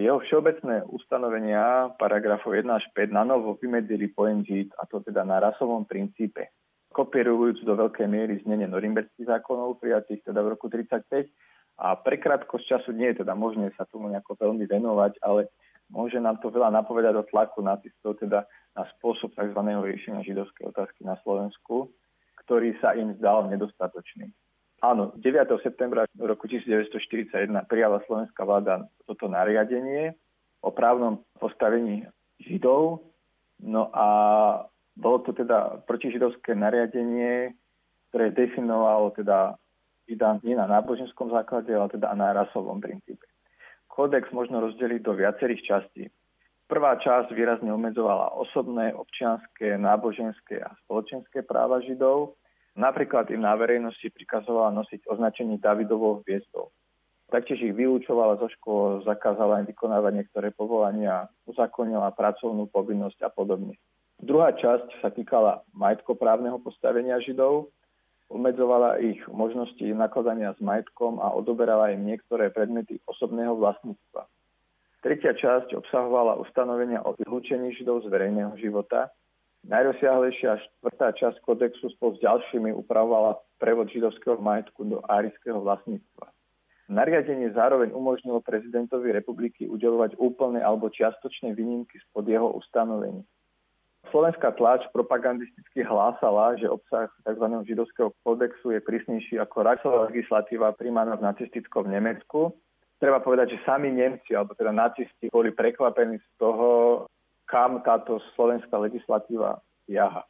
Jeho 0.01 0.17
všeobecné 0.17 0.87
ustanovenia 0.89 1.93
paragrafov 2.01 2.57
1 2.57 2.65
až 2.73 2.85
5 2.95 3.13
na 3.13 3.21
novo 3.21 3.53
vymedzili 3.59 4.09
pojem 4.09 4.41
žid, 4.41 4.73
a 4.81 4.89
to 4.89 5.03
teda 5.03 5.21
na 5.21 5.37
rasovom 5.37 5.85
princípe. 5.85 6.49
Kopírujúc 6.91 7.63
do 7.63 7.73
veľkej 7.79 8.07
miery 8.07 8.43
znenie 8.43 8.67
norimberských 8.67 9.27
zákonov 9.27 9.79
prijatých 9.79 10.27
teda 10.27 10.43
v 10.43 10.51
roku 10.55 10.67
35 10.67 11.31
a 11.79 11.95
pre 11.95 12.19
krátkosť 12.19 12.65
času 12.67 12.89
nie 12.91 13.15
je 13.15 13.23
teda 13.23 13.31
možné 13.33 13.71
sa 13.79 13.87
tomu 13.87 14.11
nejako 14.11 14.35
veľmi 14.35 14.67
venovať, 14.67 15.23
ale 15.23 15.47
môže 15.87 16.19
nám 16.19 16.43
to 16.43 16.51
veľa 16.51 16.69
napovedať 16.69 17.15
o 17.15 17.27
tlaku 17.27 17.63
nacistov, 17.63 18.19
teda 18.19 18.43
na 18.75 18.83
spôsob 18.95 19.31
tzv. 19.35 19.59
riešenia 19.59 20.27
židovskej 20.27 20.67
otázky 20.71 21.07
na 21.07 21.15
Slovensku, 21.23 21.91
ktorý 22.43 22.75
sa 22.83 22.95
im 22.95 23.15
zdal 23.19 23.47
nedostatočný. 23.47 24.31
Áno, 24.81 25.13
9. 25.13 25.61
septembra 25.61 26.09
roku 26.17 26.49
1941 26.49 27.53
prijala 27.69 28.01
slovenská 28.09 28.41
vláda 28.41 28.89
toto 29.05 29.29
nariadenie 29.29 30.17
o 30.65 30.73
právnom 30.73 31.21
postavení 31.37 32.09
Židov. 32.41 33.05
No 33.61 33.93
a 33.93 34.05
bolo 34.97 35.23
to 35.23 35.31
teda 35.31 35.83
protižidovské 35.87 36.55
nariadenie, 36.55 37.55
ktoré 38.11 38.35
definovalo 38.35 39.15
teda 39.15 39.55
Žida 40.11 40.43
nie 40.43 40.59
na 40.59 40.67
náboženskom 40.67 41.31
základe, 41.31 41.71
ale 41.71 41.87
teda 41.87 42.11
na 42.11 42.35
rasovom 42.35 42.83
princípe. 42.83 43.23
Kódex 43.87 44.27
možno 44.35 44.59
rozdeliť 44.59 44.99
do 44.99 45.15
viacerých 45.15 45.61
častí. 45.63 46.11
Prvá 46.67 46.99
časť 46.99 47.31
výrazne 47.31 47.71
obmedzovala 47.71 48.35
osobné, 48.35 48.91
občianské, 48.91 49.79
náboženské 49.79 50.63
a 50.63 50.75
spoločenské 50.83 51.47
práva 51.47 51.79
Židov. 51.79 52.35
Napríklad 52.75 53.31
im 53.31 53.43
na 53.43 53.55
verejnosti 53.55 54.07
prikazovala 54.11 54.75
nosiť 54.83 55.07
označenie 55.07 55.59
Davidovou 55.59 56.23
hviezdou. 56.23 56.71
Taktiež 57.31 57.63
ich 57.63 57.75
vylúčovala 57.75 58.39
zo 58.43 58.51
škôl, 58.59 59.07
zakázala 59.07 59.63
im 59.63 59.67
vykonávať 59.71 60.11
niektoré 60.23 60.51
povolania, 60.51 61.31
uzakonila 61.47 62.11
pracovnú 62.11 62.67
povinnosť 62.67 63.23
a 63.23 63.29
podobne. 63.31 63.79
Druhá 64.21 64.53
časť 64.53 65.01
sa 65.01 65.09
týkala 65.09 65.65
majetkoprávneho 65.73 66.61
postavenia 66.61 67.17
Židov, 67.25 67.73
obmedzovala 68.29 69.01
ich 69.01 69.19
možnosti 69.27 69.81
nakladania 69.97 70.53
s 70.53 70.61
majetkom 70.61 71.17
a 71.17 71.33
odoberala 71.33 71.91
im 71.91 72.05
niektoré 72.05 72.53
predmety 72.53 73.01
osobného 73.09 73.57
vlastníctva. 73.57 74.29
Tretia 75.01 75.33
časť 75.33 75.73
obsahovala 75.73 76.37
ustanovenia 76.37 77.01
o 77.01 77.17
vylúčení 77.17 77.73
židov 77.73 78.05
z 78.05 78.13
verejného 78.13 78.53
života. 78.61 79.09
Najrozsiahlejšia 79.65 80.61
štvrtá 80.61 81.17
časť 81.17 81.41
kodexu 81.41 81.89
spolu 81.97 82.13
s 82.17 82.21
ďalšími 82.21 82.69
upravovala 82.77 83.41
prevod 83.57 83.89
židovského 83.89 84.37
majetku 84.37 84.85
do 84.85 85.01
árijského 85.09 85.57
vlastníctva. 85.57 86.29
Nariadenie 86.93 87.49
zároveň 87.57 87.89
umožnilo 87.97 88.45
prezidentovi 88.45 89.09
republiky 89.09 89.65
udelovať 89.65 90.21
úplné 90.21 90.61
alebo 90.61 90.93
čiastočné 90.93 91.57
výnimky 91.57 91.97
spod 92.05 92.29
jeho 92.29 92.53
ustanovení. 92.53 93.25
Slovenská 94.11 94.51
tlač 94.59 94.83
propagandisticky 94.91 95.87
hlásala, 95.87 96.59
že 96.59 96.67
obsah 96.67 97.07
tzv. 97.23 97.45
židovského 97.63 98.11
kódexu 98.27 98.75
je 98.75 98.83
prísnejší 98.83 99.39
ako 99.39 99.63
rasová 99.63 100.11
legislatíva 100.11 100.75
príjmaná 100.75 101.15
v 101.15 101.31
nacistickom 101.31 101.87
Nemecku. 101.87 102.51
Treba 102.99 103.23
povedať, 103.23 103.55
že 103.55 103.63
sami 103.63 103.87
Nemci, 103.87 104.35
alebo 104.35 104.51
teda 104.51 104.75
nacisti, 104.75 105.31
boli 105.31 105.55
prekvapení 105.55 106.19
z 106.19 106.27
toho, 106.35 106.69
kam 107.47 107.79
táto 107.87 108.19
slovenská 108.35 108.75
legislatíva 108.83 109.63
siaha. 109.87 110.27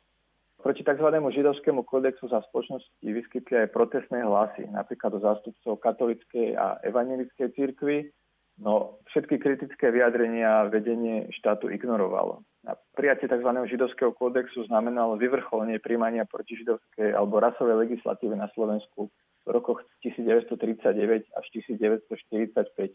Proti 0.62 0.86
tzv. 0.86 1.10
židovskému 1.10 1.82
kódexu 1.82 2.30
za 2.30 2.46
spoločnosti 2.54 3.02
vyskytli 3.02 3.66
aj 3.66 3.74
protestné 3.74 4.22
hlasy, 4.22 4.70
napríklad 4.70 5.18
do 5.18 5.20
zástupcov 5.26 5.82
katolickej 5.82 6.54
a 6.54 6.78
evangelickej 6.86 7.50
cirkvi, 7.58 8.14
no 8.62 9.02
všetky 9.10 9.42
kritické 9.42 9.90
vyjadrenia 9.90 10.70
vedenie 10.70 11.28
štátu 11.34 11.68
ignorovalo. 11.74 12.46
A 12.70 12.78
prijatie 12.94 13.26
tzv. 13.26 13.50
židovského 13.66 14.14
kódexu 14.14 14.62
znamenalo 14.70 15.18
vyvrcholenie 15.18 15.82
príjmania 15.82 16.30
protižidovskej 16.30 17.18
alebo 17.18 17.42
rasovej 17.42 17.90
legislatívy 17.90 18.38
na 18.38 18.48
Slovensku 18.54 19.10
v 19.42 19.50
rokoch 19.50 19.82
1939 20.06 21.34
až 21.34 21.46
1945. 21.58 22.94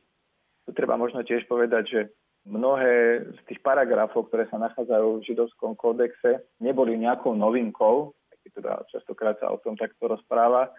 Tu 0.66 0.70
treba 0.70 0.94
možno 0.94 1.26
tiež 1.26 1.50
povedať, 1.50 1.85
že 1.90 2.00
mnohé 2.46 3.26
z 3.26 3.40
tých 3.50 3.59
paragrafov, 3.59 4.31
ktoré 4.31 4.46
sa 4.46 4.62
nachádzajú 4.62 5.18
v 5.18 5.26
židovskom 5.26 5.74
kódexe, 5.74 6.46
neboli 6.62 6.94
nejakou 6.94 7.35
novinkou, 7.35 8.14
teda 8.55 8.87
častokrát 8.88 9.37
sa 9.42 9.50
o 9.50 9.59
tom 9.59 9.74
takto 9.74 10.07
rozpráva, 10.07 10.70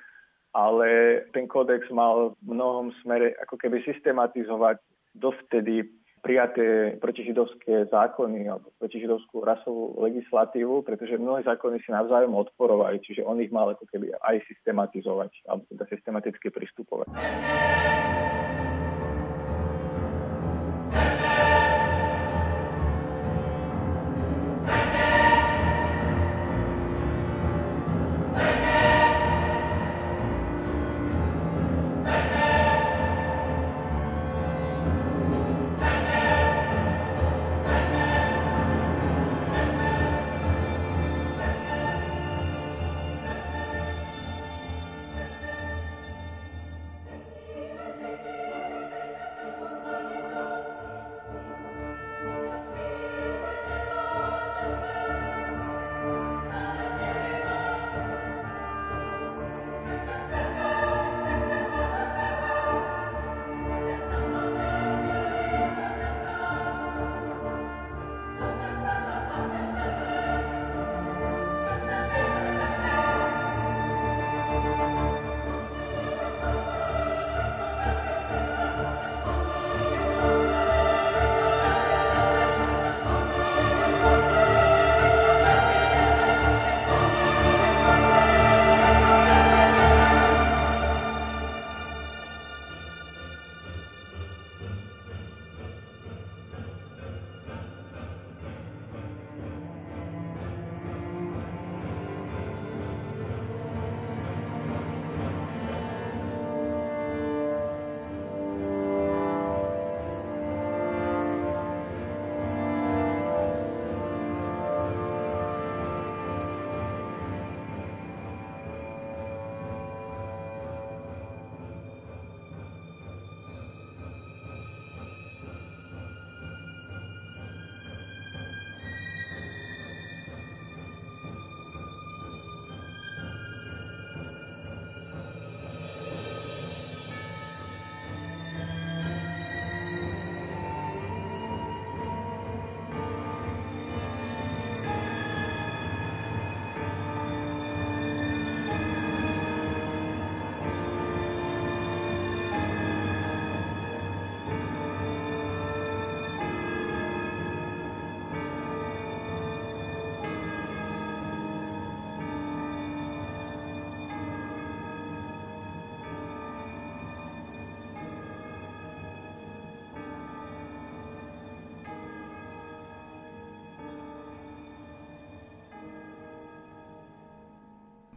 ale 0.56 1.22
ten 1.36 1.48
kódex 1.48 1.88
mal 1.92 2.36
v 2.44 2.52
mnohom 2.56 2.94
smere 3.04 3.36
ako 3.44 3.56
keby 3.60 3.84
systematizovať 3.84 4.80
dovtedy 5.18 5.88
prijaté 6.22 6.98
protižidovské 7.00 7.88
zákony 7.94 8.50
alebo 8.50 8.74
protižidovskú 8.82 9.48
rasovú 9.48 9.96
legislatívu, 10.02 10.82
pretože 10.84 11.16
mnohé 11.16 11.46
zákony 11.46 11.80
si 11.86 11.94
navzájom 11.94 12.36
odporovali, 12.36 13.00
čiže 13.00 13.24
on 13.24 13.40
ich 13.40 13.54
mal 13.54 13.72
ako 13.72 13.86
keby 13.88 14.12
aj 14.26 14.44
systematizovať 14.50 15.32
alebo 15.48 15.64
teda 15.72 15.86
systematicky 15.88 16.52
pristupovať. 16.52 17.08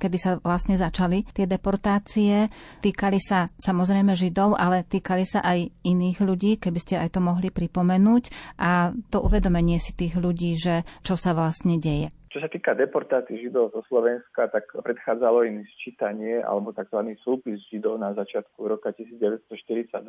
Kedy 0.00 0.16
sa 0.16 0.30
vlastne 0.40 0.80
začali 0.80 1.28
tie 1.36 1.44
deportácie. 1.44 2.48
Týkali 2.80 3.20
sa 3.20 3.44
samozrejme 3.60 4.16
Židov, 4.16 4.56
ale 4.56 4.88
týkali 4.88 5.28
sa 5.28 5.44
aj 5.44 5.68
iných 5.84 6.24
ľudí, 6.24 6.56
keby 6.56 6.78
ste 6.80 6.96
aj 6.96 7.12
to 7.12 7.20
mohli 7.20 7.52
pripomenúť. 7.52 8.56
A 8.56 8.96
to 9.12 9.20
uvedomenie 9.20 9.76
si 9.76 9.92
tých 9.92 10.16
ľudí, 10.16 10.56
že 10.56 10.88
čo 11.04 11.20
sa 11.20 11.36
vlastne 11.36 11.76
deje. 11.76 12.08
Čo 12.32 12.46
sa 12.46 12.48
týka 12.48 12.78
deportácií 12.78 13.42
Židov 13.44 13.74
zo 13.76 13.82
Slovenska, 13.90 14.48
tak 14.48 14.70
predchádzalo 14.72 15.44
im 15.50 15.66
sčítanie 15.76 16.40
alebo 16.40 16.70
tzv. 16.70 17.12
súpis 17.20 17.60
Židov 17.68 17.98
na 18.00 18.14
začiatku 18.16 18.64
roka 18.64 18.94
1942 18.96 20.08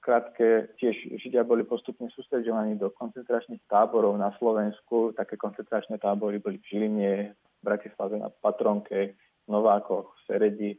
Skrátke, 0.00 0.72
tiež 0.80 0.96
Židia 1.20 1.44
boli 1.44 1.60
postupne 1.68 2.08
sústredovaní 2.08 2.80
do 2.80 2.88
koncentračných 2.88 3.60
táborov 3.68 4.16
na 4.16 4.32
Slovensku. 4.40 5.12
Také 5.12 5.36
koncentračné 5.36 6.00
tábory 6.00 6.40
boli 6.40 6.56
v 6.56 6.66
Žiline, 6.72 7.12
v 7.36 7.49
Bratislave 7.62 8.16
na 8.18 8.28
Patronke, 8.28 9.14
Novákoch, 9.48 10.16
Seredi, 10.26 10.76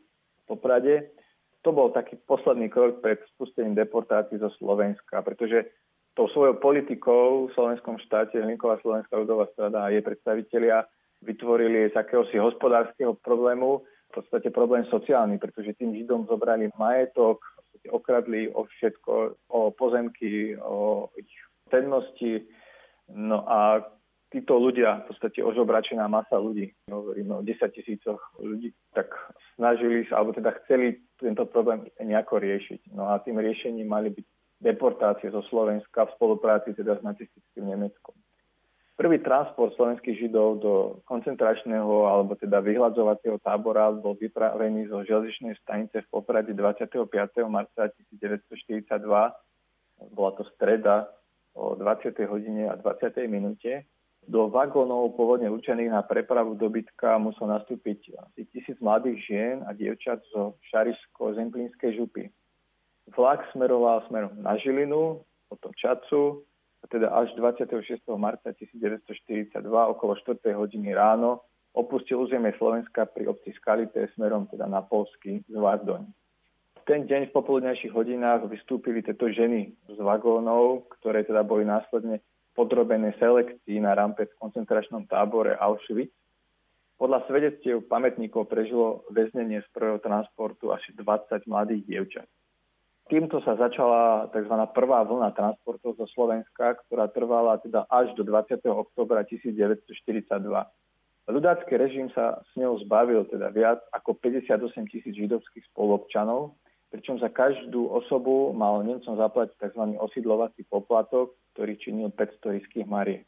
Poprade. 0.47 1.13
To 1.61 1.69
bol 1.71 1.93
taký 1.93 2.17
posledný 2.25 2.73
krok 2.73 3.05
pred 3.05 3.21
spustením 3.37 3.77
deportácií 3.77 4.41
zo 4.41 4.49
Slovenska, 4.57 5.21
pretože 5.21 5.69
tou 6.17 6.27
svojou 6.27 6.57
politikou 6.59 7.47
v 7.47 7.53
slovenskom 7.55 8.01
štáte 8.01 8.41
Hlinková 8.41 8.81
Slovenská 8.81 9.15
ľudová 9.15 9.47
strada 9.53 9.85
a 9.85 9.93
jej 9.93 10.03
predstavitelia 10.03 10.83
vytvorili 11.21 11.93
z 11.93 11.95
akéhosi 11.95 12.41
hospodárskeho 12.41 13.13
problému 13.21 13.85
v 14.11 14.11
podstate 14.11 14.51
problém 14.51 14.83
sociálny, 14.91 15.39
pretože 15.39 15.77
tým 15.79 15.95
Židom 15.95 16.27
zobrali 16.27 16.67
majetok, 16.75 17.39
okradli 17.87 18.51
o 18.51 18.67
všetko, 18.67 19.13
o 19.47 19.71
pozemky, 19.71 20.59
o 20.59 21.07
ich 21.15 21.31
cennosti. 21.71 22.43
No 23.07 23.47
a 23.47 23.79
títo 24.31 24.55
ľudia, 24.55 25.03
v 25.03 25.05
podstate 25.11 25.43
ožobračená 25.43 26.07
masa 26.07 26.39
ľudí, 26.39 26.71
hovoríme 26.87 27.35
o 27.35 27.43
10 27.43 27.59
tisícoch 27.75 28.17
ľudí, 28.39 28.71
tak 28.95 29.11
snažili 29.59 30.07
sa, 30.07 30.23
alebo 30.23 30.31
teda 30.31 30.55
chceli 30.63 31.03
tento 31.19 31.43
problém 31.45 31.83
nejako 31.99 32.39
riešiť. 32.39 32.95
No 32.95 33.11
a 33.11 33.19
tým 33.19 33.37
riešením 33.43 33.91
mali 33.91 34.09
byť 34.15 34.25
deportácie 34.63 35.27
zo 35.35 35.43
Slovenska 35.51 36.07
v 36.07 36.15
spolupráci 36.15 36.71
teda 36.71 36.95
s 36.97 37.03
nacistickým 37.03 37.67
Nemeckom. 37.75 38.15
Prvý 38.95 39.17
transport 39.17 39.73
slovenských 39.73 40.29
židov 40.29 40.61
do 40.61 40.73
koncentračného 41.09 42.05
alebo 42.05 42.37
teda 42.37 42.61
vyhľadzovacieho 42.61 43.41
tábora 43.41 43.89
bol 43.89 44.13
vypravený 44.13 44.93
zo 44.93 45.01
železničnej 45.01 45.57
stanice 45.65 46.05
v 46.05 46.07
Poprade 46.13 46.53
25. 46.53 47.09
marca 47.49 47.89
1942. 47.89 49.01
Bola 50.13 50.31
to 50.37 50.45
streda 50.53 51.09
o 51.57 51.73
20. 51.73 52.13
hodine 52.29 52.69
a 52.69 52.77
20. 52.77 53.25
minúte. 53.25 53.89
Do 54.29 54.47
vagónov 54.53 55.17
pôvodne 55.17 55.49
určených 55.49 55.89
na 55.89 56.05
prepravu 56.05 56.53
dobytka 56.53 57.17
musel 57.17 57.49
nastúpiť 57.49 58.13
asi 58.21 58.45
tisíc 58.53 58.77
mladých 58.77 59.17
žien 59.25 59.55
a 59.65 59.73
dievčat 59.73 60.21
zo 60.29 60.57
Šarišsko-Zemplínskej 60.69 61.97
župy. 61.97 62.29
Vlak 63.11 63.43
smeroval 63.51 64.05
smerom 64.07 64.37
na 64.39 64.55
Žilinu, 64.61 65.25
potom 65.49 65.73
Čacu, 65.73 66.45
teda 66.87 67.11
až 67.11 67.33
26. 67.35 68.03
marca 68.17 68.53
1942 68.53 69.57
okolo 69.67 70.13
4. 70.15 70.37
hodiny 70.53 70.93
ráno 70.95 71.41
opustil 71.71 72.19
územie 72.19 72.51
Slovenska 72.59 73.07
pri 73.07 73.31
obci 73.31 73.55
Skalité 73.55 74.11
smerom 74.15 74.47
teda 74.51 74.67
na 74.67 74.83
Polsky 74.83 75.39
z 75.47 75.55
Vardoň. 75.55 76.03
V 76.81 76.81
ten 76.83 77.05
deň 77.07 77.29
v 77.29 77.35
popoludnejších 77.35 77.93
hodinách 77.93 78.49
vystúpili 78.49 79.05
tieto 79.05 79.29
ženy 79.29 79.71
z 79.87 79.97
vagónov, 80.01 80.89
ktoré 80.99 81.23
teda 81.23 81.45
boli 81.45 81.63
následne 81.63 82.19
podrobené 82.53 83.15
selekcii 83.17 83.79
na 83.79 83.95
rampe 83.95 84.27
v 84.27 84.37
koncentračnom 84.39 85.07
tábore 85.07 85.55
Auschwitz. 85.55 86.13
Podľa 87.01 87.25
svedectiev 87.25 87.89
pamätníkov 87.89 88.45
prežilo 88.45 89.01
väznenie 89.09 89.65
prvého 89.73 89.97
transportu 89.97 90.69
asi 90.69 90.93
20 90.93 91.49
mladých 91.49 91.81
dievčat. 91.89 92.27
Týmto 93.09 93.41
sa 93.43 93.59
začala 93.59 94.31
tzv. 94.31 94.55
prvá 94.71 95.03
vlna 95.03 95.35
transportov 95.35 95.97
zo 95.97 96.07
Slovenska, 96.13 96.79
ktorá 96.85 97.09
trvala 97.11 97.59
teda 97.59 97.83
až 97.91 98.13
do 98.15 98.23
20. 98.23 98.61
oktobra 98.69 99.25
1942. 99.27 99.83
Ľudácky 101.27 101.73
režim 101.75 102.07
sa 102.15 102.39
s 102.39 102.51
ňou 102.55 102.79
zbavil 102.85 103.27
teda 103.27 103.51
viac 103.51 103.83
ako 103.91 104.15
58 104.15 104.61
tisíc 104.87 105.11
židovských 105.17 105.67
spolobčanov, 105.73 106.55
pričom 106.93 107.17
za 107.17 107.33
každú 107.33 107.89
osobu 107.89 108.55
mal 108.55 108.79
Nemcom 108.85 109.17
zaplatiť 109.17 109.57
tzv. 109.57 109.83
osidlovací 109.99 110.63
poplatok, 110.69 111.33
ktorý 111.53 111.73
činil 111.79 112.09
500 112.13 112.57
ryských 112.61 112.87
mariek. 112.87 113.27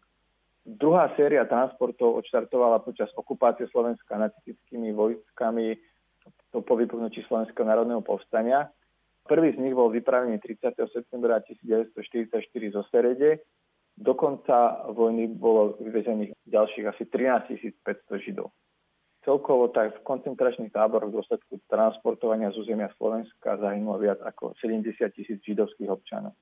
Druhá 0.63 1.12
séria 1.19 1.43
transportov 1.43 2.23
odštartovala 2.23 2.83
počas 2.88 3.12
okupácie 3.19 3.67
Slovenska 3.67 4.15
nacistickými 4.15 4.95
vojskami 4.95 5.75
po 6.55 6.73
vypuknutí 6.79 7.19
Slovenského 7.27 7.67
národného 7.67 7.99
povstania 7.99 8.71
Prvý 9.23 9.55
z 9.55 9.57
nich 9.63 9.71
bol 9.71 9.88
vypravený 9.88 10.39
30. 10.43 10.75
septembra 10.91 11.39
1944 11.47 12.75
zo 12.75 12.83
Serede. 12.91 13.39
Do 13.95 14.19
konca 14.19 14.83
vojny 14.91 15.31
bolo 15.31 15.79
vyvezených 15.79 16.36
ďalších 16.43 16.86
asi 16.91 17.03
13 17.07 17.55
500 17.79 18.19
Židov. 18.19 18.51
Celkovo 19.23 19.71
tak 19.71 19.95
v 19.95 20.03
koncentračných 20.03 20.75
táboroch 20.75 21.07
v 21.07 21.23
dôsledku 21.23 21.63
transportovania 21.71 22.51
z 22.51 22.59
územia 22.59 22.91
Slovenska 22.99 23.55
zahynulo 23.55 23.95
viac 23.95 24.19
ako 24.19 24.51
70 24.59 24.91
tisíc 25.15 25.39
židovských 25.47 25.88
občanov. 25.88 26.36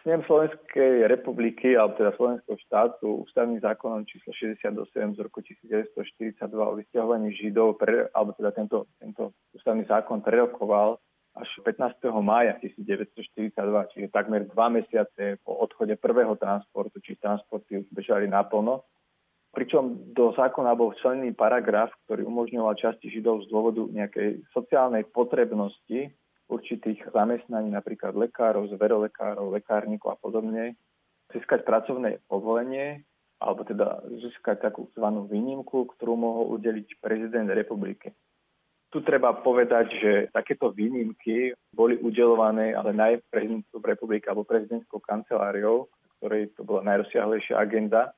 Snem 0.00 0.24
Slovenskej 0.24 1.04
republiky, 1.12 1.76
alebo 1.76 1.92
teda 1.92 2.16
Slovenského 2.16 2.56
štátu, 2.64 3.28
ústavným 3.28 3.60
zákonom 3.60 4.08
číslo 4.08 4.32
68 4.32 4.88
z 4.88 5.18
roku 5.20 5.44
1942 5.44 6.40
o 6.56 6.74
vysťahovaní 6.80 7.36
Židov, 7.36 7.76
pre, 7.76 8.08
alebo 8.16 8.32
teda 8.32 8.56
tento, 8.56 8.88
tento 8.96 9.36
ústavný 9.52 9.84
zákon 9.84 10.24
prerokoval 10.24 10.96
až 11.36 11.48
15. 11.62 12.00
mája 12.24 12.56
1942, 12.64 13.52
čiže 13.92 14.08
takmer 14.08 14.48
dva 14.48 14.72
mesiace 14.72 15.36
po 15.44 15.60
odchode 15.60 15.94
prvého 16.00 16.32
transportu, 16.40 16.96
či 17.04 17.20
transporty 17.20 17.84
už 17.84 17.86
bežali 17.92 18.24
naplno. 18.24 18.88
Pričom 19.52 20.14
do 20.16 20.32
zákona 20.32 20.78
bol 20.78 20.96
včlenený 20.96 21.36
paragraf, 21.36 21.92
ktorý 22.06 22.24
umožňoval 22.24 22.72
časti 22.78 23.12
Židov 23.12 23.44
z 23.44 23.46
dôvodu 23.52 23.82
nejakej 23.84 24.48
sociálnej 24.54 25.04
potrebnosti 25.10 26.14
určitých 26.50 27.06
zamestnaní, 27.14 27.70
napríklad 27.70 28.18
lekárov, 28.18 28.68
zverolekárov, 28.74 29.54
lekárnikov 29.54 30.14
a 30.14 30.18
podobne, 30.18 30.74
získať 31.30 31.62
pracovné 31.62 32.18
povolenie 32.26 33.06
alebo 33.40 33.64
teda 33.64 34.04
získať 34.20 34.60
takú 34.68 34.92
zvanú 34.92 35.24
výnimku, 35.24 35.88
ktorú 35.96 36.12
mohol 36.12 36.60
udeliť 36.60 37.00
prezident 37.00 37.48
republiky. 37.48 38.12
Tu 38.90 39.00
treba 39.00 39.32
povedať, 39.32 39.86
že 39.96 40.12
takéto 40.34 40.74
výnimky 40.74 41.56
boli 41.72 41.96
udelované 42.02 42.76
ale 42.76 42.92
naj 42.92 43.24
prezidentskou 43.32 43.80
republiky 43.80 44.28
alebo 44.28 44.44
prezidentskou 44.44 45.00
kanceláriou, 45.00 45.88
ktorej 46.20 46.52
to 46.58 46.66
bola 46.66 46.84
najrozsiahlejšia 46.84 47.56
agenda, 47.56 48.12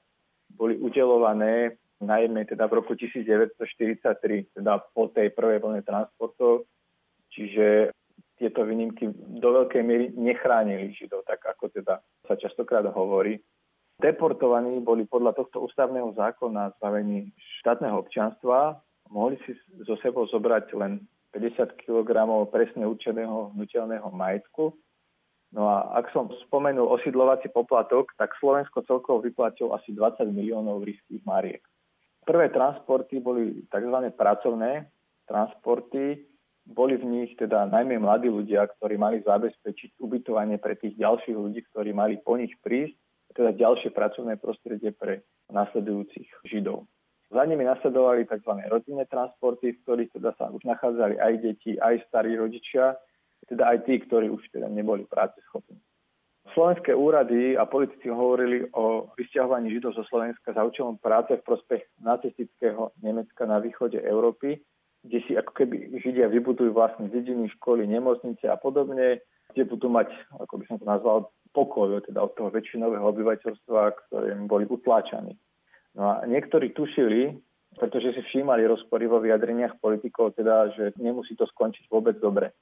boli 0.51 0.75
udelované 0.81 1.79
najmä 2.03 2.43
teda 2.51 2.67
v 2.67 2.83
roku 2.83 2.99
1943, 2.99 4.59
teda 4.59 4.83
po 4.91 5.07
tej 5.07 5.31
prvej 5.31 5.63
vlne 5.63 5.87
transportov, 5.87 6.67
čiže 7.31 7.95
tieto 8.43 8.67
výnimky 8.67 9.07
do 9.39 9.49
veľkej 9.63 9.83
miery 9.87 10.07
nechránili 10.19 10.91
Židov, 10.99 11.23
tak 11.31 11.47
ako 11.47 11.71
teda 11.71 12.03
sa 12.27 12.35
častokrát 12.35 12.83
hovorí. 12.91 13.39
Deportovaní 14.03 14.83
boli 14.83 15.07
podľa 15.07 15.39
tohto 15.39 15.63
ústavného 15.63 16.11
zákona 16.19 16.75
zbavení 16.83 17.31
štátneho 17.63 18.03
občianstva 18.03 18.83
mohli 19.13 19.37
si 19.45 19.53
so 19.85 19.95
sebou 20.01 20.25
zobrať 20.25 20.73
len 20.75 21.05
50 21.37 21.85
kg 21.85 22.11
presne 22.49 22.89
určeného 22.89 23.53
hnutelného 23.53 24.09
majetku. 24.09 24.73
No 25.53 25.69
a 25.69 26.01
ak 26.01 26.09
som 26.17 26.33
spomenul 26.49 26.89
osidlovací 26.89 27.53
poplatok, 27.53 28.17
tak 28.17 28.33
Slovensko 28.41 28.89
celkovo 28.89 29.21
vyplatilo 29.21 29.77
asi 29.77 29.93
20 29.93 30.25
miliónov 30.33 30.81
ríských 30.81 31.21
mariek. 31.29 31.61
Prvé 32.25 32.49
transporty 32.49 33.21
boli 33.21 33.69
tzv. 33.69 33.97
pracovné 34.17 34.89
transporty. 35.29 36.25
Boli 36.63 36.95
v 36.95 37.05
nich 37.05 37.31
teda 37.35 37.67
najmä 37.67 37.99
mladí 37.99 38.31
ľudia, 38.31 38.71
ktorí 38.79 38.95
mali 38.95 39.19
zabezpečiť 39.27 39.99
ubytovanie 39.99 40.63
pre 40.63 40.79
tých 40.79 40.95
ďalších 40.95 41.35
ľudí, 41.35 41.67
ktorí 41.75 41.91
mali 41.91 42.23
po 42.23 42.39
nich 42.39 42.55
prísť, 42.63 42.95
teda 43.35 43.51
ďalšie 43.57 43.91
pracovné 43.91 44.39
prostredie 44.39 44.95
pre 44.95 45.27
nasledujúcich 45.51 46.29
Židov. 46.47 46.87
Za 47.33 47.49
nimi 47.49 47.65
nasledovali 47.65 48.29
tzv. 48.29 48.53
rodinné 48.69 49.09
transporty, 49.09 49.73
v 49.73 49.81
ktorých 49.83 50.11
teda 50.21 50.37
sa 50.37 50.53
už 50.53 50.63
nachádzali 50.69 51.17
aj 51.17 51.33
deti, 51.41 51.81
aj 51.81 52.05
starí 52.13 52.37
rodičia, 52.37 52.95
teda 53.49 53.73
aj 53.73 53.89
tí, 53.89 53.99
ktorí 54.05 54.29
už 54.29 54.53
teda 54.53 54.69
neboli 54.69 55.09
práce 55.09 55.41
schopní. 55.49 55.81
Slovenské 56.53 56.93
úrady 56.93 57.57
a 57.57 57.65
politici 57.65 58.13
hovorili 58.13 58.69
o 58.77 59.09
vysťahovaní 59.17 59.73
Židov 59.73 59.97
zo 59.97 60.05
Slovenska 60.13 60.53
za 60.53 60.61
účelom 60.61 61.01
práce 61.01 61.33
v 61.41 61.47
prospech 61.47 61.89
nacistického 62.05 62.93
Nemecka 63.01 63.49
na 63.49 63.57
východe 63.57 63.97
Európy, 63.97 64.61
kde 65.03 65.19
si 65.27 65.33
ako 65.35 65.53
keby 65.55 65.99
Židia 65.99 66.31
vybudujú 66.31 66.71
vlastne 66.75 67.11
dediny, 67.11 67.51
školy, 67.59 67.87
nemocnice 67.87 68.47
a 68.47 68.57
podobne, 68.57 69.19
kde 69.53 69.63
budú 69.67 69.91
mať, 69.91 70.09
ako 70.39 70.55
by 70.63 70.65
som 70.71 70.77
to 70.79 70.87
nazval, 70.87 71.31
pokoj 71.53 72.01
teda 72.07 72.23
od 72.23 72.33
toho 72.39 72.49
väčšinového 72.49 73.05
obyvateľstva, 73.05 73.81
ktorým 74.09 74.49
boli 74.49 74.65
utláčaní. 74.65 75.37
No 75.93 76.17
a 76.17 76.25
niektorí 76.25 76.73
tušili 76.73 77.37
pretože 77.79 78.13
si 78.13 78.21
všímali 78.23 78.69
rozpory 78.69 79.09
vo 79.09 79.21
vyjadreniach 79.21 79.81
politikov, 79.81 80.37
teda, 80.37 80.69
že 80.77 80.85
nemusí 81.01 81.33
to 81.37 81.49
skončiť 81.49 81.89
vôbec 81.89 82.21
dobre. 82.21 82.53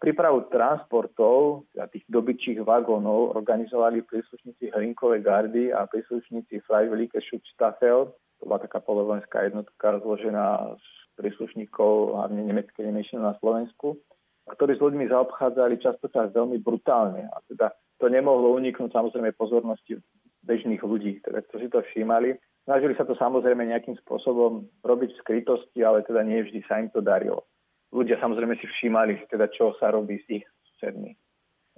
Prípravu 0.00 0.48
transportov, 0.48 1.68
teda 1.76 1.86
tých 1.92 2.08
dobyčích 2.08 2.58
vagónov, 2.64 3.36
organizovali 3.36 4.00
príslušníci 4.00 4.72
Hlinkovej 4.72 5.20
gardy 5.20 5.64
a 5.68 5.84
príslušníci 5.84 6.64
Freiwillige 6.64 7.20
Schutzstaffel. 7.20 8.08
To 8.40 8.42
bola 8.48 8.64
taká 8.64 8.80
polovenská 8.80 9.44
jednotka 9.44 10.00
zložená 10.00 10.72
z 10.80 10.86
príslušníkov 11.20 12.16
hlavne 12.16 12.48
nemeckej 12.48 12.88
nemečiny 12.88 13.20
na 13.20 13.36
Slovensku, 13.36 14.00
ktorí 14.48 14.80
s 14.80 14.82
ľuďmi 14.82 15.12
zaobchádzali 15.12 15.84
častokrát 15.84 16.32
veľmi 16.32 16.56
brutálne. 16.64 17.28
A 17.28 17.36
teda 17.44 17.76
to 18.00 18.08
nemohlo 18.08 18.56
uniknúť 18.56 18.96
samozrejme 18.96 19.36
pozornosti 19.36 20.00
bežných 20.48 20.80
ľudí, 20.80 21.20
teda, 21.20 21.44
ktorí 21.44 21.68
si 21.68 21.74
to 21.76 21.84
všímali. 21.84 22.40
Snažili 22.64 22.96
sa 22.96 23.04
to 23.04 23.12
samozrejme 23.20 23.68
nejakým 23.68 24.00
spôsobom 24.00 24.64
robiť 24.80 25.12
v 25.12 25.20
skrytosti, 25.20 25.84
ale 25.84 26.00
teda 26.08 26.24
nie 26.24 26.40
vždy 26.40 26.64
sa 26.64 26.80
im 26.80 26.88
to 26.88 27.04
darilo 27.04 27.44
ľudia 27.90 28.16
samozrejme 28.22 28.54
si 28.58 28.66
všímali, 28.66 29.26
teda 29.30 29.50
čo 29.50 29.74
sa 29.78 29.90
robí 29.90 30.22
s 30.22 30.26
ich 30.30 30.46
susedmi. 30.74 31.14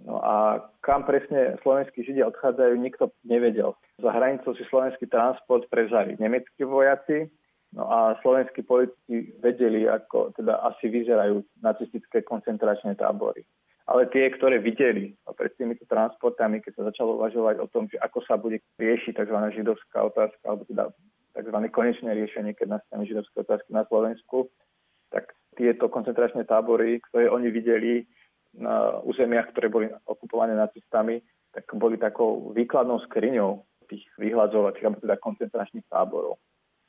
No 0.02 0.18
a 0.18 0.58
kam 0.82 1.06
presne 1.06 1.56
slovenskí 1.62 2.02
židia 2.02 2.26
odchádzajú, 2.26 2.74
nikto 2.80 3.14
nevedel. 3.22 3.76
Za 4.02 4.10
hranicou 4.10 4.56
si 4.56 4.64
slovenský 4.66 5.06
transport 5.06 5.68
prevzali 5.70 6.18
nemeckí 6.18 6.64
vojaci, 6.66 7.30
no 7.72 7.88
a 7.88 8.16
slovenskí 8.20 8.62
politici 8.62 9.32
vedeli, 9.40 9.88
ako 9.88 10.36
teda 10.36 10.60
asi 10.62 10.88
vyzerajú 10.88 11.44
nacistické 11.60 12.22
koncentračné 12.22 12.96
tábory. 12.96 13.44
Ale 13.90 14.06
tie, 14.14 14.30
ktoré 14.30 14.62
videli 14.62 15.18
pred 15.34 15.52
týmito 15.58 15.82
transportami, 15.90 16.62
keď 16.62 16.72
sa 16.78 16.88
začalo 16.94 17.18
uvažovať 17.18 17.58
o 17.58 17.66
tom, 17.66 17.90
že 17.90 17.98
ako 17.98 18.18
sa 18.22 18.38
bude 18.38 18.62
riešiť 18.78 19.18
tzv. 19.18 19.38
židovská 19.58 20.06
otázka, 20.06 20.44
alebo 20.46 20.62
teda 20.70 20.94
tzv. 21.34 21.58
konečné 21.74 22.14
riešenie, 22.14 22.54
keď 22.54 22.78
nastane 22.78 23.02
židovské 23.04 23.42
otázky 23.42 23.74
na 23.74 23.82
Slovensku, 23.90 24.48
tak 25.10 25.34
tieto 25.58 25.90
koncentračné 25.90 26.46
tábory, 26.46 27.02
ktoré 27.10 27.28
oni 27.28 27.50
videli 27.50 28.06
na 28.54 29.00
územiach, 29.02 29.50
ktoré 29.52 29.66
boli 29.68 29.86
okupované 30.06 30.54
nacistami, 30.54 31.20
tak 31.52 31.68
boli 31.76 31.98
takou 32.00 32.52
výkladnou 32.54 33.00
skriňou 33.10 33.64
tých 33.90 34.08
vyhľadzovacích, 34.16 34.84
alebo 34.88 35.04
teda 35.04 35.20
koncentračných 35.20 35.84
táborov. 35.90 36.40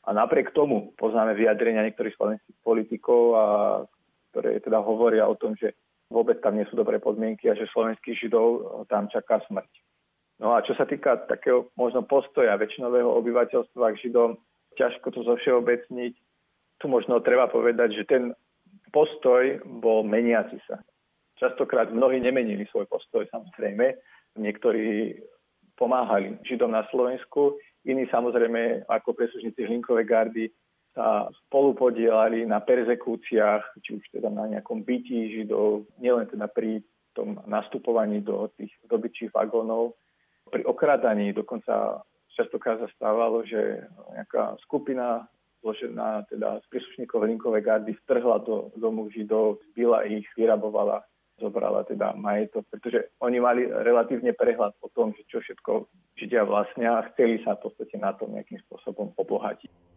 A 0.04 0.10
napriek 0.12 0.52
tomu 0.52 0.92
poznáme 1.00 1.32
vyjadrenia 1.34 1.88
niektorých 1.88 2.18
slovenských 2.20 2.58
politikov, 2.60 3.22
a, 3.34 3.44
ktoré 4.32 4.60
teda 4.60 4.84
hovoria 4.84 5.24
o 5.30 5.40
tom, 5.40 5.56
že 5.56 5.78
vôbec 6.12 6.44
tam 6.44 6.60
nie 6.60 6.68
sú 6.68 6.76
dobré 6.76 7.00
podmienky 7.00 7.48
a 7.48 7.58
že 7.58 7.72
slovenských 7.72 8.28
židov 8.28 8.86
tam 8.92 9.08
čaká 9.08 9.40
smrť. 9.48 9.72
No 10.44 10.54
a 10.54 10.62
čo 10.66 10.76
sa 10.76 10.84
týka 10.84 11.24
takého 11.30 11.72
možno 11.80 12.04
postoja 12.04 12.58
väčšinového 12.60 13.08
obyvateľstva 13.08 13.96
k 13.96 14.02
židom, 14.10 14.36
ťažko 14.76 15.08
to 15.14 15.22
zovšeobecniť. 15.24 16.14
Tu 16.82 16.86
možno 16.90 17.24
treba 17.24 17.48
povedať, 17.48 17.96
že 17.96 18.04
ten 18.04 18.24
postoj 18.92 19.62
bol 19.66 20.04
meniaci 20.04 20.60
sa. 20.68 20.82
Častokrát 21.40 21.90
mnohí 21.90 22.20
nemenili 22.22 22.68
svoj 22.70 22.86
postoj, 22.90 23.26
samozrejme. 23.32 23.98
Niektorí 24.38 25.18
pomáhali 25.78 26.38
Židom 26.46 26.74
na 26.74 26.86
Slovensku, 26.94 27.58
iní 27.86 28.08
samozrejme 28.08 28.88
ako 28.88 29.14
preslužníci 29.14 29.64
Hlinkovej 29.64 30.08
gardy 30.08 30.46
sa 30.94 31.26
spolu 31.46 31.74
podielali 31.74 32.46
na 32.46 32.62
perzekúciách, 32.62 33.82
či 33.82 33.98
už 33.98 34.04
teda 34.14 34.30
na 34.30 34.46
nejakom 34.46 34.86
bytí 34.86 35.34
Židov, 35.34 35.90
nielen 35.98 36.30
teda 36.30 36.46
pri 36.46 36.86
tom 37.18 37.42
nastupovaní 37.50 38.22
do 38.22 38.50
tých 38.58 38.74
dobyčích 38.86 39.34
vagónov, 39.34 39.98
pri 40.50 40.66
okradaní 40.70 41.34
dokonca 41.34 42.06
častokrát 42.38 42.82
sa 42.82 42.90
stávalo, 42.94 43.42
že 43.46 43.90
nejaká 44.14 44.58
skupina 44.62 45.26
zložená 45.64 46.28
teda 46.28 46.60
z 46.62 46.66
príslušníkov 46.70 47.24
Linkovej 47.24 47.64
gardy 47.64 47.92
vtrhla 48.04 48.44
do 48.44 48.70
domu 48.76 49.10
Židov, 49.10 49.64
zbila 49.74 50.04
ich, 50.06 50.28
vyrabovala, 50.36 51.02
zobrala 51.38 51.84
teda 51.84 52.14
majetok, 52.14 52.66
pretože 52.70 53.14
oni 53.22 53.38
mali 53.42 53.66
relatívne 53.66 54.34
prehľad 54.38 54.78
o 54.82 54.88
tom, 54.94 55.14
že 55.18 55.26
čo 55.30 55.42
všetko 55.42 55.72
Židia 56.18 56.46
vlastnia 56.46 57.02
a 57.02 57.08
chceli 57.14 57.42
sa 57.42 57.58
v 57.58 57.70
podstate 57.70 57.98
na 57.98 58.14
tom 58.14 58.34
nejakým 58.34 58.62
spôsobom 58.70 59.18
obohatiť. 59.18 59.93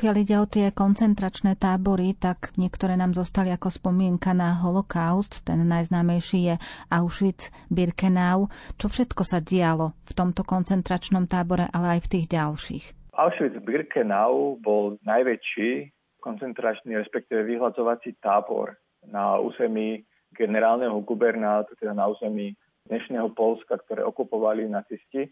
Pokiaľ 0.00 0.16
ide 0.16 0.36
o 0.40 0.48
tie 0.48 0.72
koncentračné 0.72 1.60
tábory, 1.60 2.16
tak 2.16 2.56
niektoré 2.56 2.96
nám 2.96 3.12
zostali 3.12 3.52
ako 3.52 3.68
spomienka 3.68 4.32
na 4.32 4.56
holokaust. 4.56 5.44
Ten 5.44 5.60
najznámejší 5.68 6.40
je 6.40 6.54
Auschwitz-Birkenau. 6.88 8.48
Čo 8.80 8.88
všetko 8.88 9.28
sa 9.28 9.44
dialo 9.44 9.92
v 10.08 10.12
tomto 10.16 10.40
koncentračnom 10.40 11.28
tábore, 11.28 11.68
ale 11.68 12.00
aj 12.00 12.08
v 12.08 12.10
tých 12.16 12.32
ďalších? 12.32 13.12
Auschwitz-Birkenau 13.12 14.56
bol 14.64 14.96
najväčší 15.04 15.92
koncentračný, 16.24 16.96
respektíve 16.96 17.44
vyhľadzovací 17.44 18.24
tábor 18.24 18.80
na 19.04 19.36
území 19.36 20.00
generálneho 20.32 20.96
gubernátu, 21.04 21.76
teda 21.76 21.92
na 21.92 22.08
území 22.08 22.56
dnešného 22.88 23.36
Polska, 23.36 23.76
ktoré 23.76 24.00
okupovali 24.08 24.64
nacisti. 24.64 25.28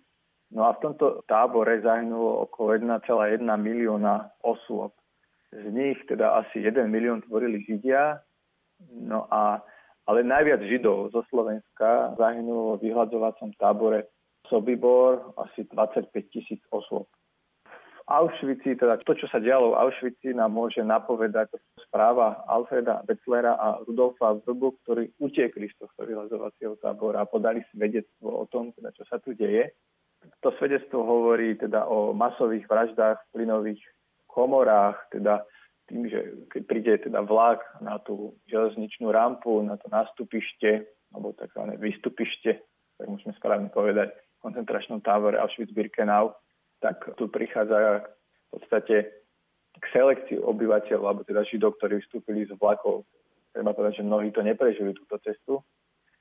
No 0.48 0.64
a 0.64 0.72
v 0.72 0.80
tomto 0.80 1.24
tábore 1.28 1.84
zahynulo 1.84 2.48
okolo 2.48 2.80
1,1 2.80 3.44
milióna 3.44 4.32
osôb. 4.40 4.96
Z 5.52 5.64
nich 5.72 6.00
teda 6.08 6.40
asi 6.40 6.64
1 6.64 6.88
milión 6.88 7.20
tvorili 7.24 7.64
Židia, 7.64 8.20
no 8.96 9.28
a, 9.28 9.60
ale 10.08 10.20
najviac 10.24 10.64
Židov 10.64 11.12
zo 11.12 11.24
Slovenska 11.28 12.16
zahynulo 12.16 12.80
v 12.80 12.88
vyhľadzovacom 12.88 13.56
tábore 13.60 14.08
Sobibor 14.48 15.36
asi 15.36 15.68
25 15.68 16.08
tisíc 16.32 16.64
osôb. 16.72 17.08
Auschwitzi, 18.08 18.80
teda 18.80 18.96
to, 19.04 19.12
čo 19.12 19.28
sa 19.28 19.36
dialo 19.36 19.76
v 19.76 19.78
Auschwitzi, 19.84 20.32
nám 20.32 20.56
môže 20.56 20.80
napovedať 20.80 21.52
správa 21.84 22.40
Alfreda 22.48 23.04
Wetzlera 23.04 23.60
a 23.60 23.84
Rudolfa 23.84 24.32
Vrbu, 24.48 24.80
ktorí 24.80 25.12
utiekli 25.20 25.68
z 25.68 25.76
tohto 25.76 26.08
vyhľadzovacieho 26.08 26.80
tábora 26.80 27.20
a 27.20 27.28
podali 27.28 27.60
svedectvo 27.68 28.32
o 28.32 28.44
tom, 28.48 28.72
teda, 28.72 28.96
čo 28.96 29.04
sa 29.12 29.20
tu 29.20 29.36
deje. 29.36 29.76
To 30.42 30.50
svedectvo 30.58 31.02
hovorí 31.02 31.56
teda 31.58 31.86
o 31.86 32.12
masových 32.12 32.68
vraždách 32.68 33.18
v 33.18 33.30
plynových 33.32 33.82
komorách, 34.28 34.96
teda 35.10 35.42
tým, 35.88 36.04
že 36.06 36.48
keď 36.52 36.62
príde 36.68 36.92
teda 37.00 37.24
vlak 37.24 37.64
na 37.80 37.96
tú 37.98 38.36
železničnú 38.46 39.08
rampu, 39.08 39.64
na 39.64 39.80
to 39.80 39.88
nástupište, 39.88 40.84
alebo 41.16 41.32
tzv. 41.32 41.62
vystupište, 41.80 42.60
tak 43.00 43.06
môžeme 43.08 43.32
správne 43.40 43.72
povedať, 43.72 44.12
v 44.12 44.38
koncentračnom 44.44 45.00
tábore 45.00 45.40
Auschwitz-Birkenau, 45.40 46.36
tak 46.78 47.02
tu 47.18 47.26
prichádza 47.26 48.06
v 48.06 48.48
podstate 48.52 48.96
k 49.78 49.84
selekcii 49.90 50.38
obyvateľov, 50.38 51.06
alebo 51.08 51.22
teda 51.26 51.42
židov, 51.48 51.78
ktorí 51.80 52.04
vstúpili 52.04 52.46
z 52.46 52.54
vlakov. 52.58 53.08
Treba 53.50 53.74
povedať, 53.74 54.04
že 54.04 54.06
mnohí 54.06 54.30
to 54.30 54.44
neprežili 54.44 54.94
túto 54.94 55.18
cestu 55.24 55.64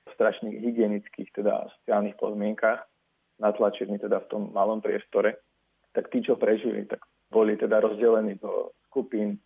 v 0.08 0.12
strašných 0.16 0.58
hygienických, 0.64 1.30
teda 1.36 1.68
sociálnych 1.82 2.16
podmienkach 2.18 2.88
natlačení 3.40 3.98
teda 4.02 4.20
v 4.26 4.30
tom 4.30 4.42
malom 4.54 4.82
priestore, 4.82 5.42
tak 5.94 6.10
tí, 6.14 6.22
čo 6.22 6.38
prežili, 6.38 6.86
tak 6.86 7.02
boli 7.30 7.58
teda 7.58 7.82
rozdelení 7.82 8.38
do 8.38 8.74
skupín. 8.90 9.38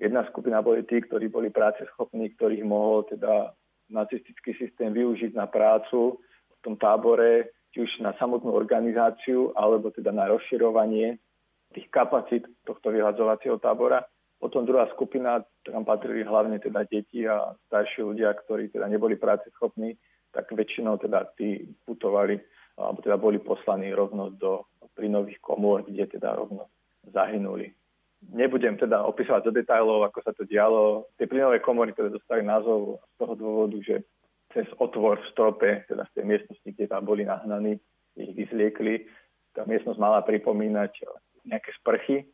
Jedna 0.00 0.24
skupina 0.28 0.64
boli 0.64 0.82
tí, 0.88 1.00
ktorí 1.00 1.28
boli 1.28 1.52
práce 1.52 1.84
schopní, 1.94 2.32
ktorých 2.34 2.64
mohol 2.64 3.04
teda 3.06 3.52
nacistický 3.92 4.56
systém 4.56 4.92
využiť 4.92 5.36
na 5.36 5.46
prácu 5.46 6.16
v 6.48 6.58
tom 6.64 6.74
tábore, 6.80 7.52
či 7.72 7.84
už 7.84 8.04
na 8.04 8.12
samotnú 8.16 8.52
organizáciu, 8.52 9.52
alebo 9.56 9.92
teda 9.92 10.12
na 10.12 10.28
rozširovanie 10.28 11.16
tých 11.72 11.88
kapacít 11.88 12.44
tohto 12.68 12.92
vyhľadzovacieho 12.92 13.56
tábora. 13.60 14.04
Potom 14.36 14.66
druhá 14.66 14.90
skupina, 14.92 15.40
tam 15.64 15.86
patrili 15.86 16.26
hlavne 16.26 16.58
teda 16.58 16.84
deti 16.84 17.24
a 17.24 17.54
starší 17.70 18.02
ľudia, 18.02 18.34
ktorí 18.44 18.68
teda 18.74 18.90
neboli 18.90 19.16
práce 19.16 19.48
schopní, 19.56 19.96
tak 20.32 20.50
väčšinou 20.52 20.98
teda 20.98 21.30
tí 21.38 21.68
putovali 21.84 22.40
alebo 22.76 22.98
teda 23.04 23.16
boli 23.20 23.38
poslaní 23.38 23.92
rovno 23.92 24.32
do 24.32 24.64
plynových 24.96 25.40
komôr, 25.40 25.84
kde 25.84 26.06
teda 26.18 26.36
rovno 26.36 26.68
zahynuli. 27.08 27.72
Nebudem 28.30 28.78
teda 28.78 29.02
opisovať 29.02 29.42
do 29.50 29.52
detajlov, 29.52 30.06
ako 30.06 30.18
sa 30.22 30.30
to 30.30 30.46
dialo. 30.46 31.10
Tie 31.18 31.26
plynové 31.26 31.58
komory 31.58 31.90
teda 31.90 32.06
dostali 32.06 32.46
názov 32.46 33.02
z 33.02 33.14
toho 33.18 33.34
dôvodu, 33.34 33.76
že 33.82 34.06
cez 34.54 34.68
otvor 34.78 35.18
v 35.18 35.30
strope, 35.32 35.70
teda 35.90 36.06
z 36.06 36.12
tej 36.14 36.24
miestnosti, 36.28 36.68
kde 36.70 36.86
tam 36.86 37.02
boli 37.02 37.26
nahnaní, 37.26 37.80
ich 38.14 38.32
vyzliekli. 38.36 39.08
Tá 39.56 39.66
miestnosť 39.66 39.98
mala 39.98 40.22
pripomínať 40.22 40.92
nejaké 41.48 41.70
sprchy, 41.82 42.30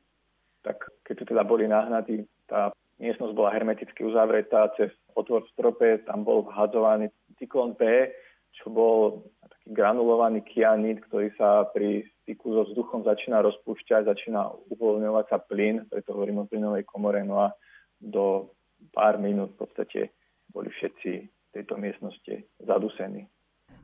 tak 0.60 0.82
keď 1.08 1.14
tu 1.16 1.24
teda 1.32 1.42
boli 1.46 1.64
nahnatí, 1.70 2.26
tá 2.50 2.74
miestnosť 3.00 3.32
bola 3.32 3.54
hermeticky 3.54 4.04
uzavretá 4.04 4.68
cez 4.76 4.92
otvor 5.14 5.46
v 5.46 5.52
strope, 5.54 5.88
tam 6.04 6.26
bol 6.26 6.44
vhadzovaný 6.44 7.08
cyklon 7.38 7.78
P, 7.78 8.12
čo 8.58 8.68
bol 8.68 9.24
granulovaný 9.68 10.40
kianit, 10.48 11.04
ktorý 11.06 11.28
sa 11.36 11.68
pri 11.68 12.08
styku 12.24 12.56
so 12.56 12.62
vzduchom 12.72 13.04
začína 13.04 13.44
rozpúšťať, 13.44 14.08
začína 14.08 14.48
uvoľňovať 14.72 15.26
sa 15.28 15.38
plyn, 15.44 15.84
preto 15.92 16.16
hovorím 16.16 16.44
o 16.44 16.48
plynovej 16.48 16.88
komore, 16.88 17.20
no 17.20 17.44
a 17.44 17.52
do 18.00 18.52
pár 18.96 19.20
minút 19.20 19.52
v 19.54 19.60
podstate 19.64 20.00
boli 20.48 20.72
všetci 20.72 21.12
v 21.28 21.48
tejto 21.52 21.76
miestnosti 21.76 22.48
zadusení. 22.64 23.28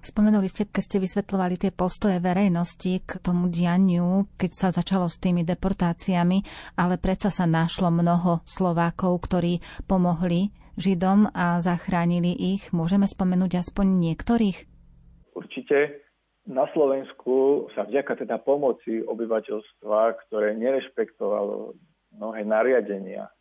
Spomenuli 0.04 0.52
ste, 0.52 0.68
keď 0.68 0.82
ste 0.84 0.98
vysvetľovali 1.00 1.56
tie 1.56 1.72
postoje 1.72 2.20
verejnosti 2.20 3.00
k 3.08 3.10
tomu 3.24 3.48
dianiu, 3.48 4.28
keď 4.36 4.50
sa 4.52 4.68
začalo 4.68 5.08
s 5.08 5.16
tými 5.16 5.48
deportáciami, 5.48 6.44
ale 6.76 7.00
predsa 7.00 7.32
sa 7.32 7.48
našlo 7.48 7.88
mnoho 7.88 8.44
Slovákov, 8.44 9.16
ktorí 9.24 9.64
pomohli 9.88 10.52
Židom 10.76 11.32
a 11.32 11.62
zachránili 11.64 12.36
ich. 12.36 12.74
Môžeme 12.74 13.08
spomenúť 13.08 13.64
aspoň 13.64 13.86
niektorých? 13.96 14.73
Určite. 15.64 16.04
Na 16.44 16.68
Slovensku 16.76 17.72
sa 17.72 17.88
vďaka 17.88 18.20
teda 18.20 18.36
pomoci 18.36 19.00
obyvateľstva, 19.00 20.28
ktoré 20.28 20.52
nerešpektovalo 20.60 21.72
mnohé 22.20 22.44
nariadenia, 22.44 23.32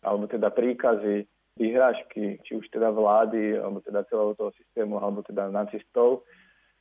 alebo 0.00 0.24
teda 0.24 0.48
príkazy 0.56 1.28
vyhrážky, 1.60 2.40
či 2.48 2.56
už 2.56 2.64
teda 2.72 2.88
vlády, 2.88 3.60
alebo 3.60 3.84
teda 3.84 4.08
celého 4.08 4.32
toho 4.40 4.56
systému, 4.56 4.96
alebo 4.96 5.20
teda 5.20 5.52
nacistov, 5.52 6.24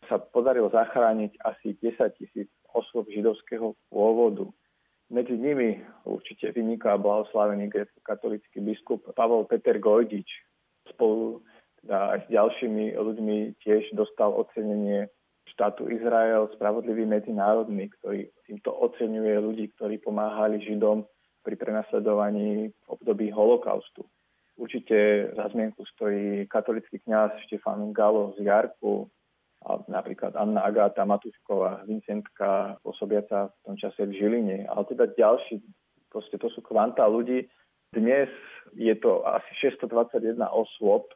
sa 0.08 0.16
podarilo 0.16 0.72
zachrániť 0.72 1.44
asi 1.44 1.76
10 1.84 2.24
tisíc 2.24 2.48
osôb 2.72 3.12
židovského 3.12 3.76
pôvodu. 3.92 4.48
Medzi 5.12 5.36
nimi 5.36 5.84
určite 6.08 6.56
vyniká 6.56 6.96
blahoslavený 6.96 7.68
grecko-katolický 7.68 8.64
biskup 8.64 9.04
Pavol 9.12 9.44
Peter 9.44 9.76
Gojdič. 9.76 10.32
Spolu 10.88 11.44
teda 11.86 12.18
aj 12.18 12.20
s 12.26 12.28
ďalšími 12.34 12.98
ľuďmi 12.98 13.38
tiež 13.62 13.94
dostal 13.94 14.34
ocenenie 14.34 15.06
štátu 15.54 15.86
Izrael 15.94 16.50
Spravodlivý 16.58 17.06
medzinárodný, 17.06 17.94
ktorý 18.02 18.34
týmto 18.50 18.74
oceňuje 18.74 19.38
ľudí, 19.38 19.70
ktorí 19.78 20.02
pomáhali 20.02 20.66
Židom 20.66 21.06
pri 21.46 21.56
prenasledovaní 21.62 22.74
v 22.74 22.88
období 22.90 23.30
holokaustu. 23.30 24.02
Určite 24.58 25.30
za 25.38 25.46
zmienku 25.54 25.86
stojí 25.94 26.50
katolický 26.50 26.98
kňaz 27.06 27.38
Štefan 27.46 27.94
Galo 27.94 28.34
z 28.34 28.50
Jarku, 28.50 29.06
a 29.66 29.82
napríklad 29.90 30.38
Anna 30.38 30.62
Agáta 30.62 31.06
Matušková, 31.10 31.90
Vincentka, 31.90 32.78
pôsobiaca 32.86 33.50
v 33.50 33.60
tom 33.66 33.76
čase 33.82 34.06
v 34.06 34.14
Žiline. 34.14 34.70
Ale 34.70 34.86
teda 34.86 35.10
ďalší, 35.18 35.58
proste 36.14 36.38
to 36.38 36.54
sú 36.54 36.62
kvanta 36.62 37.02
ľudí. 37.10 37.50
Dnes 37.90 38.30
je 38.78 38.94
to 38.94 39.26
asi 39.26 39.50
621 39.66 40.38
osôb, 40.54 41.10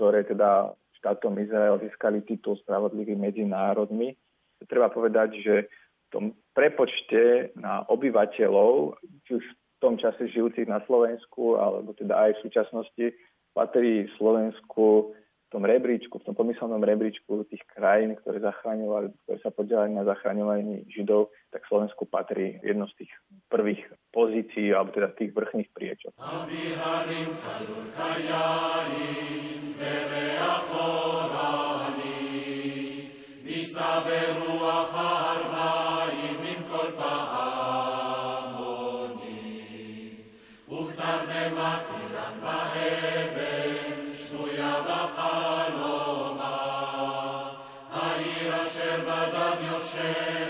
ktoré 0.00 0.24
teda 0.24 0.72
štátom 0.96 1.36
Izrael 1.36 1.76
získali 1.76 2.24
titul 2.24 2.56
Spravodlivý 2.64 3.12
medzi 3.20 3.44
národmi. 3.44 4.16
Treba 4.64 4.88
povedať, 4.88 5.36
že 5.44 5.68
v 5.68 6.06
tom 6.08 6.24
prepočte 6.56 7.52
na 7.52 7.84
obyvateľov, 7.84 8.96
či 9.28 9.36
už 9.36 9.44
tom 9.80 10.00
čase 10.00 10.28
žijúcich 10.32 10.68
na 10.68 10.80
Slovensku, 10.88 11.60
alebo 11.60 11.92
teda 11.96 12.16
aj 12.16 12.30
v 12.36 12.42
súčasnosti, 12.48 13.06
patrí 13.56 14.08
Slovensku 14.20 15.12
v 15.12 15.48
tom 15.52 15.66
rebríčku, 15.66 16.16
v 16.20 16.26
tom 16.30 16.36
pomyselnom 16.36 16.80
rebríčku 16.80 17.44
tých 17.48 17.64
krajín, 17.74 18.14
ktoré 18.22 18.38
zachraňovali, 18.40 19.12
ktoré 19.26 19.38
sa 19.42 19.50
podielali 19.50 19.96
na 19.96 20.06
zachraňovaní 20.06 20.86
Židov, 20.88 21.28
tak 21.50 21.66
Slovensku 21.66 22.06
patrí 22.06 22.56
jedno 22.62 22.86
z 22.94 23.04
tých 23.04 23.12
prvých 23.50 23.82
pozícií, 24.10 24.74
alebo 24.74 24.90
teda 24.90 25.14
tých 25.14 25.30
vrchných 25.32 25.70
priečok. 25.70 26.14
Yeah. 50.00 50.49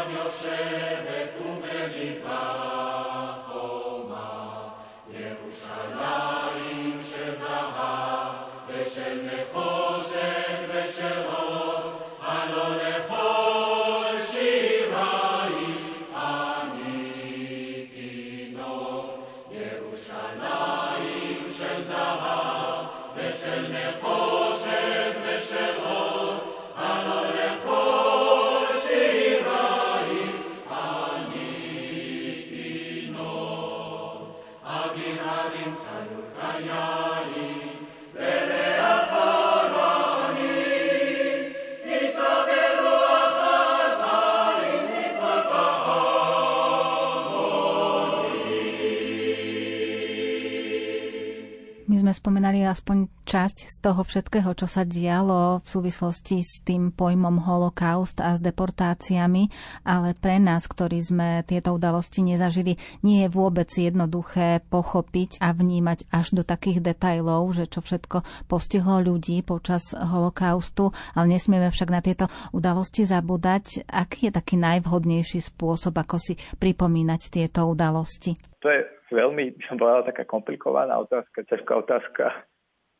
sme 52.11 52.27
spomenali 52.27 52.67
aspoň 52.67 53.07
časť 53.23 53.71
z 53.71 53.77
toho 53.79 54.03
všetkého, 54.03 54.51
čo 54.51 54.67
sa 54.67 54.83
dialo 54.83 55.63
v 55.63 55.67
súvislosti 55.71 56.43
s 56.43 56.59
tým 56.59 56.91
pojmom 56.91 57.39
holokaust 57.39 58.19
a 58.19 58.35
s 58.35 58.43
deportáciami, 58.43 59.47
ale 59.87 60.11
pre 60.11 60.35
nás, 60.35 60.67
ktorí 60.67 60.99
sme 60.99 61.39
tieto 61.47 61.71
udalosti 61.71 62.19
nezažili, 62.19 62.75
nie 62.99 63.23
je 63.23 63.29
vôbec 63.31 63.71
jednoduché 63.71 64.59
pochopiť 64.67 65.39
a 65.39 65.55
vnímať 65.55 66.11
až 66.11 66.35
do 66.35 66.43
takých 66.43 66.83
detajlov, 66.83 67.47
že 67.55 67.71
čo 67.71 67.79
všetko 67.79 68.27
postihlo 68.51 68.99
ľudí 68.99 69.39
počas 69.47 69.95
holokaustu, 69.95 70.91
ale 71.15 71.39
nesmieme 71.39 71.71
však 71.71 71.95
na 71.95 72.03
tieto 72.03 72.27
udalosti 72.51 73.07
zabúdať. 73.07 73.87
Aký 73.87 74.27
je 74.27 74.35
taký 74.35 74.59
najvhodnejší 74.59 75.39
spôsob, 75.39 75.95
ako 75.95 76.19
si 76.19 76.35
pripomínať 76.59 77.31
tieto 77.31 77.71
udalosti? 77.71 78.35
To 78.59 78.67
je 78.67 78.90
veľmi, 79.11 79.55
by 79.59 79.63
som 79.67 79.77
povedala, 79.77 80.07
taká 80.07 80.23
komplikovaná 80.25 80.97
otázka, 80.97 81.43
ťažká 81.45 81.73
otázka. 81.83 82.25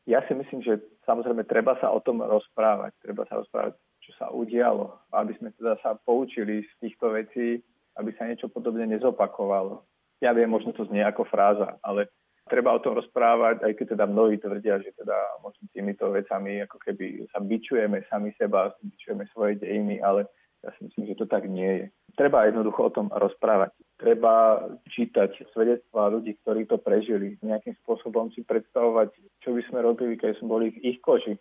Ja 0.06 0.22
si 0.28 0.34
myslím, 0.34 0.62
že 0.62 0.82
samozrejme 1.08 1.48
treba 1.48 1.78
sa 1.80 1.90
o 1.94 2.00
tom 2.04 2.22
rozprávať. 2.22 2.94
Treba 3.02 3.24
sa 3.30 3.40
rozprávať, 3.40 3.78
čo 4.02 4.12
sa 4.18 4.30
udialo, 4.34 4.92
aby 5.14 5.34
sme 5.40 5.54
teda 5.56 5.78
sa 5.80 5.96
poučili 5.96 6.66
z 6.66 6.74
týchto 6.82 7.14
vecí, 7.14 7.62
aby 7.98 8.10
sa 8.18 8.26
niečo 8.28 8.50
podobne 8.50 8.88
nezopakovalo. 8.90 9.86
Ja 10.22 10.34
viem, 10.38 10.50
možno 10.50 10.74
to 10.74 10.86
znie 10.86 11.02
ako 11.02 11.26
fráza, 11.26 11.78
ale 11.82 12.10
treba 12.50 12.74
o 12.74 12.84
tom 12.84 12.98
rozprávať, 12.98 13.64
aj 13.64 13.74
keď 13.78 13.86
teda 13.98 14.06
mnohí 14.10 14.38
tvrdia, 14.38 14.82
že 14.82 14.92
teda 14.98 15.18
možno 15.40 15.66
týmito 15.72 16.10
vecami 16.10 16.62
ako 16.66 16.78
keby 16.82 17.26
sa 17.30 17.40
bičujeme 17.40 18.04
sami 18.10 18.36
seba, 18.36 18.74
bičujeme 18.82 19.26
svoje 19.32 19.62
dejiny, 19.62 20.02
ale 20.02 20.28
ja 20.62 20.70
si 20.78 20.86
myslím, 20.86 21.10
že 21.10 21.18
to 21.18 21.26
tak 21.26 21.50
nie 21.50 21.72
je. 21.82 21.86
Treba 22.14 22.46
jednoducho 22.46 22.90
o 22.90 22.94
tom 22.94 23.08
rozprávať. 23.10 23.74
Treba 23.98 24.62
čítať 24.94 25.50
svedectvá 25.54 26.14
ľudí, 26.14 26.38
ktorí 26.42 26.70
to 26.70 26.78
prežili. 26.78 27.42
Nejakým 27.42 27.74
spôsobom 27.82 28.30
si 28.34 28.46
predstavovať, 28.46 29.10
čo 29.42 29.58
by 29.58 29.62
sme 29.66 29.80
robili, 29.82 30.14
keď 30.18 30.38
sme 30.38 30.48
boli 30.54 30.68
v 30.70 30.96
ich 30.96 31.00
koži. 31.02 31.34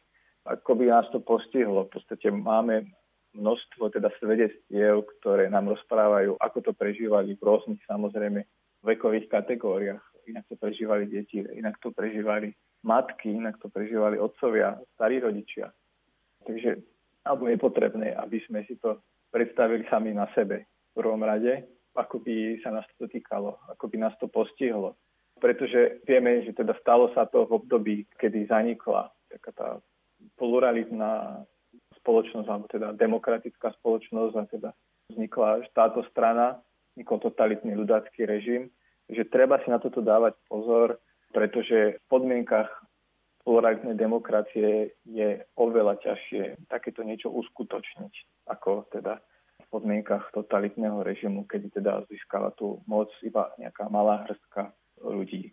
Ako 0.49 0.73
by 0.73 0.89
nás 0.89 1.07
to 1.13 1.21
postihlo. 1.21 1.85
V 1.85 2.01
podstate 2.01 2.33
máme 2.33 2.89
množstvo 3.37 3.93
teda 3.93 4.09
svedectiev, 4.19 5.05
ktoré 5.21 5.53
nám 5.53 5.71
rozprávajú, 5.77 6.41
ako 6.41 6.59
to 6.65 6.73
prežívali 6.73 7.37
v 7.37 7.43
rôznych 7.45 7.81
samozrejme 7.87 8.43
vekových 8.83 9.29
kategóriách. 9.29 10.03
Inak 10.27 10.49
to 10.49 10.57
prežívali 10.57 11.07
deti, 11.07 11.45
inak 11.45 11.77
to 11.85 11.93
prežívali 11.93 12.57
matky, 12.83 13.37
inak 13.37 13.61
to 13.61 13.69
prežívali 13.69 14.17
otcovia, 14.17 14.81
starí 14.97 15.21
rodičia. 15.21 15.71
Takže 16.49 16.81
alebo 17.25 17.49
je 17.49 17.59
potrebné, 17.61 18.17
aby 18.17 18.41
sme 18.49 18.65
si 18.65 18.77
to 18.81 19.01
predstavili 19.31 19.87
sami 19.87 20.11
na 20.17 20.27
sebe 20.35 20.67
v 20.67 20.93
prvom 20.97 21.23
rade, 21.23 21.65
ako 21.95 22.23
by 22.23 22.59
sa 22.63 22.71
nás 22.71 22.87
to 22.99 23.07
týkalo, 23.11 23.59
ako 23.71 23.85
by 23.91 23.97
nás 23.99 24.15
to 24.19 24.27
postihlo. 24.31 24.97
Pretože 25.41 26.05
vieme, 26.05 26.45
že 26.45 26.53
teda 26.53 26.77
stalo 26.81 27.09
sa 27.17 27.25
to 27.25 27.49
v 27.49 27.57
období, 27.57 27.95
kedy 28.21 28.51
zanikla 28.51 29.09
taká 29.31 29.51
tá 29.55 29.69
pluralitná 30.37 31.47
spoločnosť, 32.03 32.49
alebo 32.51 32.67
teda 32.69 32.93
demokratická 32.99 33.73
spoločnosť 33.81 34.35
a 34.37 34.45
teda 34.51 34.71
vznikla 35.15 35.65
táto 35.73 36.03
strana, 36.11 36.59
vznikol 36.93 37.23
totalitný 37.23 37.79
ľudácky 37.79 38.27
režim, 38.27 38.69
že 39.07 39.27
treba 39.27 39.59
si 39.63 39.71
na 39.71 39.79
toto 39.79 40.03
dávať 40.03 40.35
pozor, 40.51 40.99
pretože 41.31 41.99
v 41.99 42.05
podmienkach 42.11 42.69
pluralitnej 43.51 43.99
demokracie 43.99 44.95
je 45.03 45.43
oveľa 45.59 45.99
ťažšie 46.07 46.71
takéto 46.71 47.03
niečo 47.03 47.35
uskutočniť, 47.35 48.47
ako 48.47 48.87
teda 48.95 49.19
v 49.19 49.67
podmienkach 49.75 50.31
totalitného 50.31 51.03
režimu, 51.03 51.51
kedy 51.51 51.83
teda 51.83 52.07
získala 52.07 52.55
tú 52.55 52.79
moc 52.87 53.11
iba 53.27 53.51
nejaká 53.59 53.91
malá 53.91 54.23
hrstka 54.23 54.71
ľudí. 55.03 55.51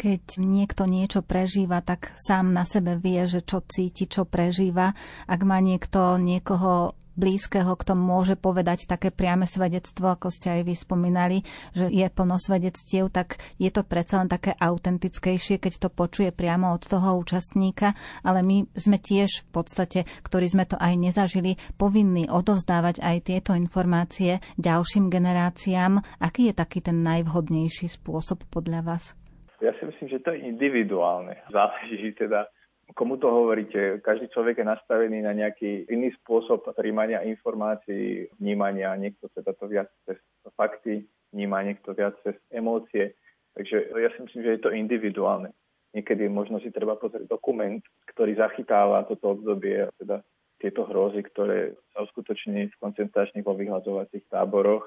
Keď 0.00 0.40
niekto 0.40 0.88
niečo 0.88 1.20
prežíva, 1.20 1.84
tak 1.84 2.16
sám 2.16 2.56
na 2.56 2.64
sebe 2.64 2.96
vie, 2.96 3.20
že 3.28 3.44
čo 3.44 3.60
cíti, 3.68 4.08
čo 4.08 4.24
prežíva. 4.24 4.96
Ak 5.28 5.44
má 5.44 5.60
niekto 5.60 6.16
niekoho 6.16 6.96
blízkeho, 7.20 7.76
kto 7.76 7.92
môže 7.92 8.40
povedať 8.40 8.88
také 8.88 9.12
priame 9.12 9.44
svedectvo, 9.44 10.16
ako 10.16 10.32
ste 10.32 10.56
aj 10.56 10.62
vy 10.64 10.74
spomínali, 10.74 11.44
že 11.76 11.92
je 11.92 12.08
plno 12.08 12.40
svedectiev, 12.40 13.12
tak 13.12 13.36
je 13.60 13.68
to 13.68 13.84
predsa 13.84 14.24
len 14.24 14.32
také 14.32 14.56
autentickejšie, 14.56 15.60
keď 15.60 15.72
to 15.76 15.88
počuje 15.92 16.32
priamo 16.32 16.72
od 16.72 16.80
toho 16.80 17.20
účastníka, 17.20 17.92
ale 18.24 18.40
my 18.40 18.64
sme 18.72 18.96
tiež 18.96 19.44
v 19.44 19.48
podstate, 19.52 20.08
ktorí 20.24 20.48
sme 20.48 20.64
to 20.64 20.80
aj 20.80 20.96
nezažili, 20.96 21.60
povinní 21.76 22.32
odovzdávať 22.32 23.04
aj 23.04 23.16
tieto 23.28 23.52
informácie 23.52 24.40
ďalším 24.56 25.12
generáciám. 25.12 26.00
Aký 26.22 26.48
je 26.48 26.54
taký 26.56 26.80
ten 26.80 27.04
najvhodnejší 27.04 27.90
spôsob 27.90 28.48
podľa 28.48 28.80
vás? 28.86 29.12
Ja 29.60 29.76
si 29.76 29.84
myslím, 29.84 30.08
že 30.08 30.24
to 30.24 30.32
je 30.32 30.40
individuálne. 30.40 31.36
Záleží 31.52 32.16
teda 32.16 32.48
komu 32.94 33.16
to 33.16 33.28
hovoríte. 33.30 34.00
Každý 34.00 34.28
človek 34.30 34.60
je 34.60 34.66
nastavený 34.66 35.22
na 35.22 35.32
nejaký 35.32 35.86
iný 35.90 36.14
spôsob 36.22 36.66
príjmania 36.74 37.24
informácií, 37.24 38.28
vnímania. 38.40 38.94
Niekto 38.96 39.28
teda 39.34 39.52
to 39.56 39.64
viac 39.68 39.88
cez 40.06 40.18
fakty 40.56 41.06
vníma, 41.32 41.62
niekto 41.62 41.94
viac 41.94 42.18
cez 42.26 42.36
emócie. 42.50 43.14
Takže 43.54 43.94
ja 43.94 44.10
si 44.14 44.18
myslím, 44.22 44.42
že 44.42 44.52
je 44.56 44.62
to 44.62 44.70
individuálne. 44.74 45.50
Niekedy 45.90 46.30
možno 46.30 46.62
si 46.62 46.70
treba 46.70 46.94
pozrieť 46.94 47.26
dokument, 47.26 47.82
ktorý 48.14 48.38
zachytáva 48.38 49.02
toto 49.10 49.34
obdobie, 49.34 49.90
teda 49.98 50.22
tieto 50.62 50.86
hrozy, 50.86 51.24
ktoré 51.26 51.74
sa 51.90 52.06
uskutočnili 52.06 52.70
v 52.70 52.78
koncentračných 52.78 53.42
vo 53.42 53.58
vyhľadzovacích 53.58 54.30
táboroch. 54.30 54.86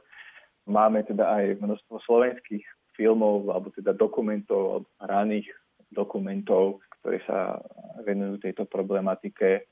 Máme 0.63 1.03
teda 1.03 1.27
aj 1.27 1.59
množstvo 1.59 1.99
slovenských 2.07 2.63
filmov 2.95 3.51
alebo 3.51 3.73
teda 3.75 3.91
dokumentov, 3.91 4.87
raných 5.01 5.49
dokumentov, 5.91 6.79
ktoré 7.03 7.19
sa 7.27 7.59
venujú 8.07 8.39
tejto 8.39 8.63
problematike 8.63 9.67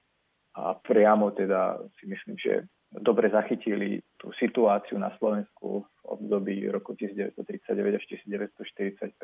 a 0.60 0.76
priamo 0.76 1.32
teda 1.32 1.80
si 1.96 2.12
myslím, 2.12 2.36
že 2.36 2.68
dobre 2.92 3.32
zachytili 3.32 4.04
tú 4.20 4.36
situáciu 4.36 5.00
na 5.00 5.16
Slovensku 5.16 5.88
v 5.88 6.04
období 6.04 6.68
roku 6.68 6.92
1939 7.00 7.96
až 7.96 8.04
1945 8.20 9.16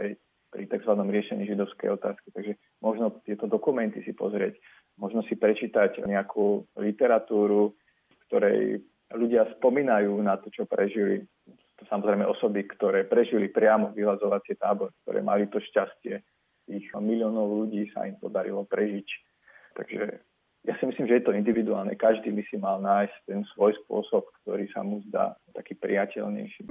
pri 0.48 0.64
tzv. 0.72 0.92
riešení 0.96 1.44
židovskej 1.52 2.00
otázky. 2.00 2.32
Takže 2.32 2.54
možno 2.80 3.12
tieto 3.28 3.52
dokumenty 3.52 4.00
si 4.08 4.16
pozrieť, 4.16 4.56
možno 4.96 5.20
si 5.28 5.36
prečítať 5.36 6.08
nejakú 6.08 6.64
literatúru, 6.80 7.76
ktorej 8.32 8.88
ľudia 9.12 9.52
spomínajú 9.60 10.16
na 10.24 10.40
to, 10.40 10.48
čo 10.48 10.64
prežili. 10.64 11.28
To 11.78 11.84
samozrejme 11.92 12.24
osoby, 12.24 12.64
ktoré 12.72 13.04
prežili 13.04 13.52
priamo 13.52 13.92
vyhľadzovacie 13.92 14.56
tábor, 14.56 14.96
ktoré 15.04 15.20
mali 15.20 15.52
to 15.52 15.60
šťastie 15.60 16.24
tých 16.68 16.92
miliónov 16.94 17.66
ľudí 17.66 17.88
sa 17.96 18.06
im 18.06 18.20
podarilo 18.20 18.68
prežiť. 18.68 19.08
Takže 19.80 20.02
ja 20.68 20.74
si 20.76 20.84
myslím, 20.84 21.08
že 21.08 21.24
je 21.24 21.26
to 21.26 21.38
individuálne. 21.38 21.96
Každý 21.96 22.28
by 22.36 22.44
si 22.52 22.60
mal 22.60 22.84
nájsť 22.84 23.16
ten 23.24 23.42
svoj 23.56 23.72
spôsob, 23.88 24.28
ktorý 24.44 24.68
sa 24.76 24.84
mu 24.84 25.00
zdá 25.08 25.40
taký 25.56 25.80
priateľnejší. 25.80 26.68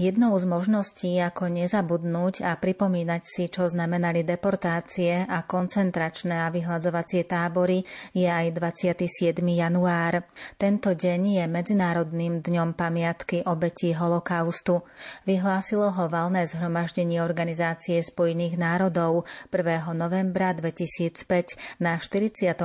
Jednou 0.00 0.32
z 0.40 0.48
možností, 0.48 1.20
ako 1.20 1.52
nezabudnúť 1.52 2.40
a 2.48 2.56
pripomínať 2.56 3.20
si, 3.20 3.52
čo 3.52 3.68
znamenali 3.68 4.24
deportácie 4.24 5.28
a 5.28 5.44
koncentračné 5.44 6.40
a 6.40 6.48
vyhľadzovacie 6.48 7.28
tábory, 7.28 7.84
je 8.16 8.24
aj 8.24 8.48
27. 8.56 9.44
január. 9.44 10.24
Tento 10.56 10.96
deň 10.96 11.20
je 11.36 11.44
Medzinárodným 11.44 12.40
dňom 12.40 12.72
pamiatky 12.72 13.44
obetí 13.44 13.92
holokaustu. 13.92 14.80
Vyhlásilo 15.28 15.92
ho 15.92 16.08
valné 16.08 16.48
zhromaždenie 16.48 17.20
Organizácie 17.20 18.00
spojených 18.00 18.56
národov 18.56 19.28
1. 19.52 19.84
novembra 19.92 20.56
2005 20.56 21.76
na 21.76 22.00
42. 22.00 22.56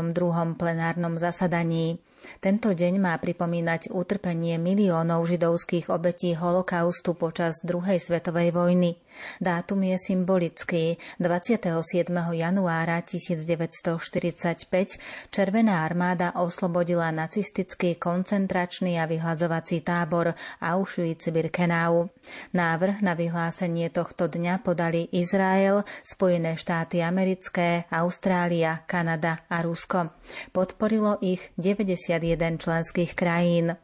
plenárnom 0.55 1.19
zasadaní. 1.19 1.99
Tento 2.43 2.73
deň 2.73 2.93
má 2.99 3.13
pripomínať 3.17 3.93
utrpenie 3.93 4.57
miliónov 4.57 5.25
židovských 5.29 5.93
obetí 5.93 6.35
holokaustu 6.35 7.13
počas 7.13 7.61
druhej 7.61 8.01
svetovej 8.01 8.51
vojny. 8.51 9.04
Dátum 9.41 9.83
je 9.83 9.97
symbolický. 9.97 10.97
27. 11.19 12.11
januára 12.31 13.01
1945 13.01 14.99
Červená 15.31 15.85
armáda 15.85 16.35
oslobodila 16.35 17.11
nacistický 17.11 17.95
koncentračný 17.95 18.99
a 18.99 19.05
vyhľadzovací 19.07 19.81
tábor 19.81 20.35
Auschwitz-Birkenau. 20.59 22.09
Návrh 22.51 23.01
na 23.05 23.13
vyhlásenie 23.15 23.93
tohto 23.93 24.27
dňa 24.27 24.65
podali 24.65 25.07
Izrael, 25.13 25.85
Spojené 26.01 26.57
štáty 26.57 27.05
americké, 27.05 27.85
Austrália, 27.93 28.81
Kanada 28.89 29.45
a 29.47 29.61
Rusko. 29.61 30.11
Podporilo 30.51 31.21
ich 31.21 31.53
91 31.55 32.57
členských 32.57 33.13
krajín. 33.13 33.77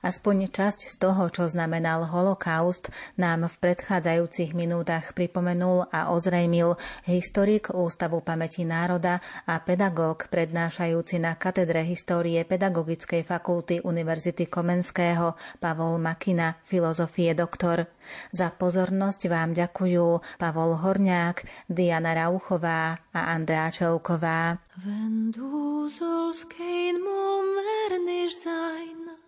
Aspoň 0.00 0.48
časť 0.54 0.80
z 0.88 0.96
toho, 0.96 1.26
čo 1.28 1.50
znamenal 1.50 2.06
holokaust, 2.06 2.88
nám 3.18 3.50
v 3.50 3.56
predchádzajúcich 3.58 4.54
minútach 4.54 4.77
minútach 4.78 5.10
pripomenul 5.10 5.90
a 5.90 6.14
ozrejmil 6.14 6.78
historik 7.02 7.74
Ústavu 7.74 8.22
pamäti 8.22 8.62
národa 8.62 9.18
a 9.42 9.58
pedagóg 9.58 10.30
prednášajúci 10.30 11.18
na 11.18 11.34
katedre 11.34 11.82
histórie 11.82 12.46
Pedagogickej 12.46 13.26
fakulty 13.26 13.82
Univerzity 13.82 14.46
Komenského 14.46 15.34
Pavol 15.58 15.98
Makina, 15.98 16.62
filozofie 16.62 17.34
doktor. 17.34 17.90
Za 18.30 18.54
pozornosť 18.54 19.26
vám 19.26 19.50
ďakujú 19.58 20.38
Pavol 20.38 20.78
Horňák, 20.78 21.66
Diana 21.66 22.14
Rauchová 22.14 23.02
a 23.10 23.34
Andrea 23.34 23.74
Čelková. 23.74 24.62
Wenn 24.78 25.34
du 25.34 25.90
sollst 25.90 26.46
kein 26.54 27.02
sein, 28.30 29.27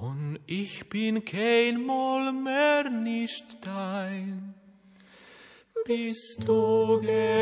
Und 0.00 0.38
ich 0.46 0.88
bin 0.88 1.24
kein 1.24 1.84
Mal 1.84 2.32
mehr 2.32 2.88
nicht 2.88 3.58
dein. 3.66 4.54
Bist 5.84 6.44
du 6.46 7.00
gewesen 7.00 7.37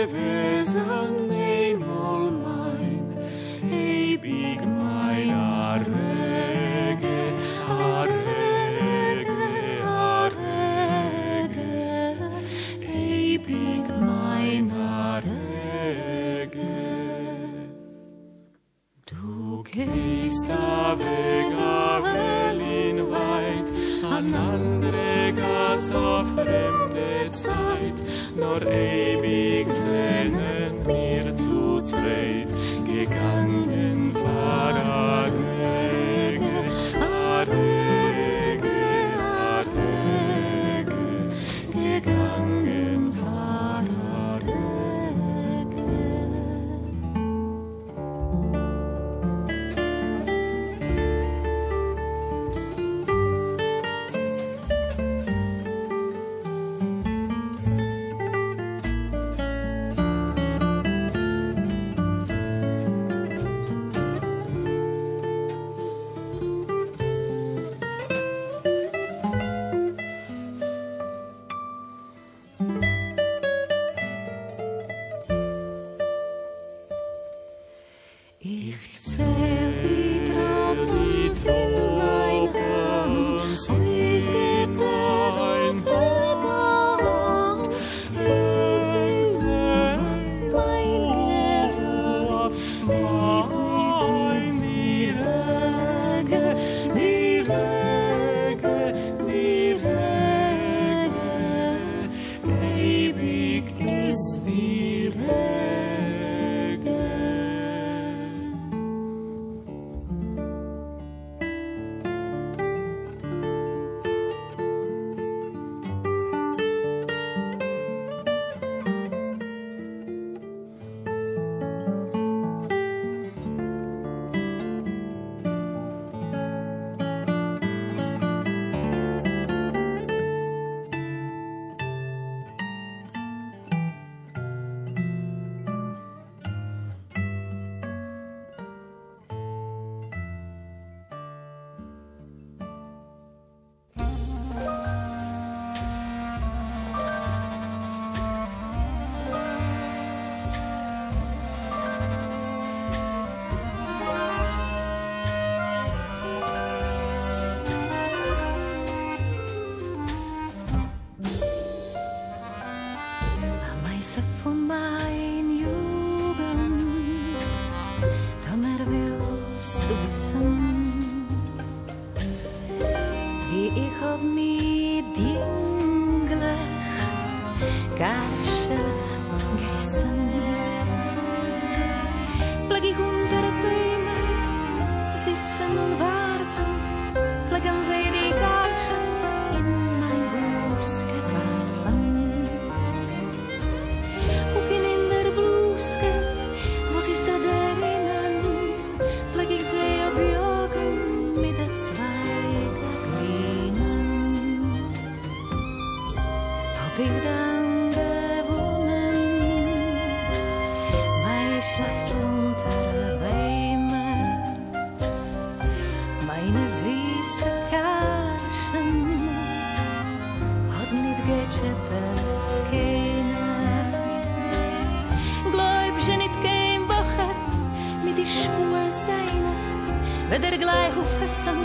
der 230.39 230.59
gleich 230.59 230.93
Fesseln, 231.19 231.63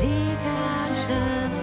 die 0.00 0.36
Garsche 0.44 1.61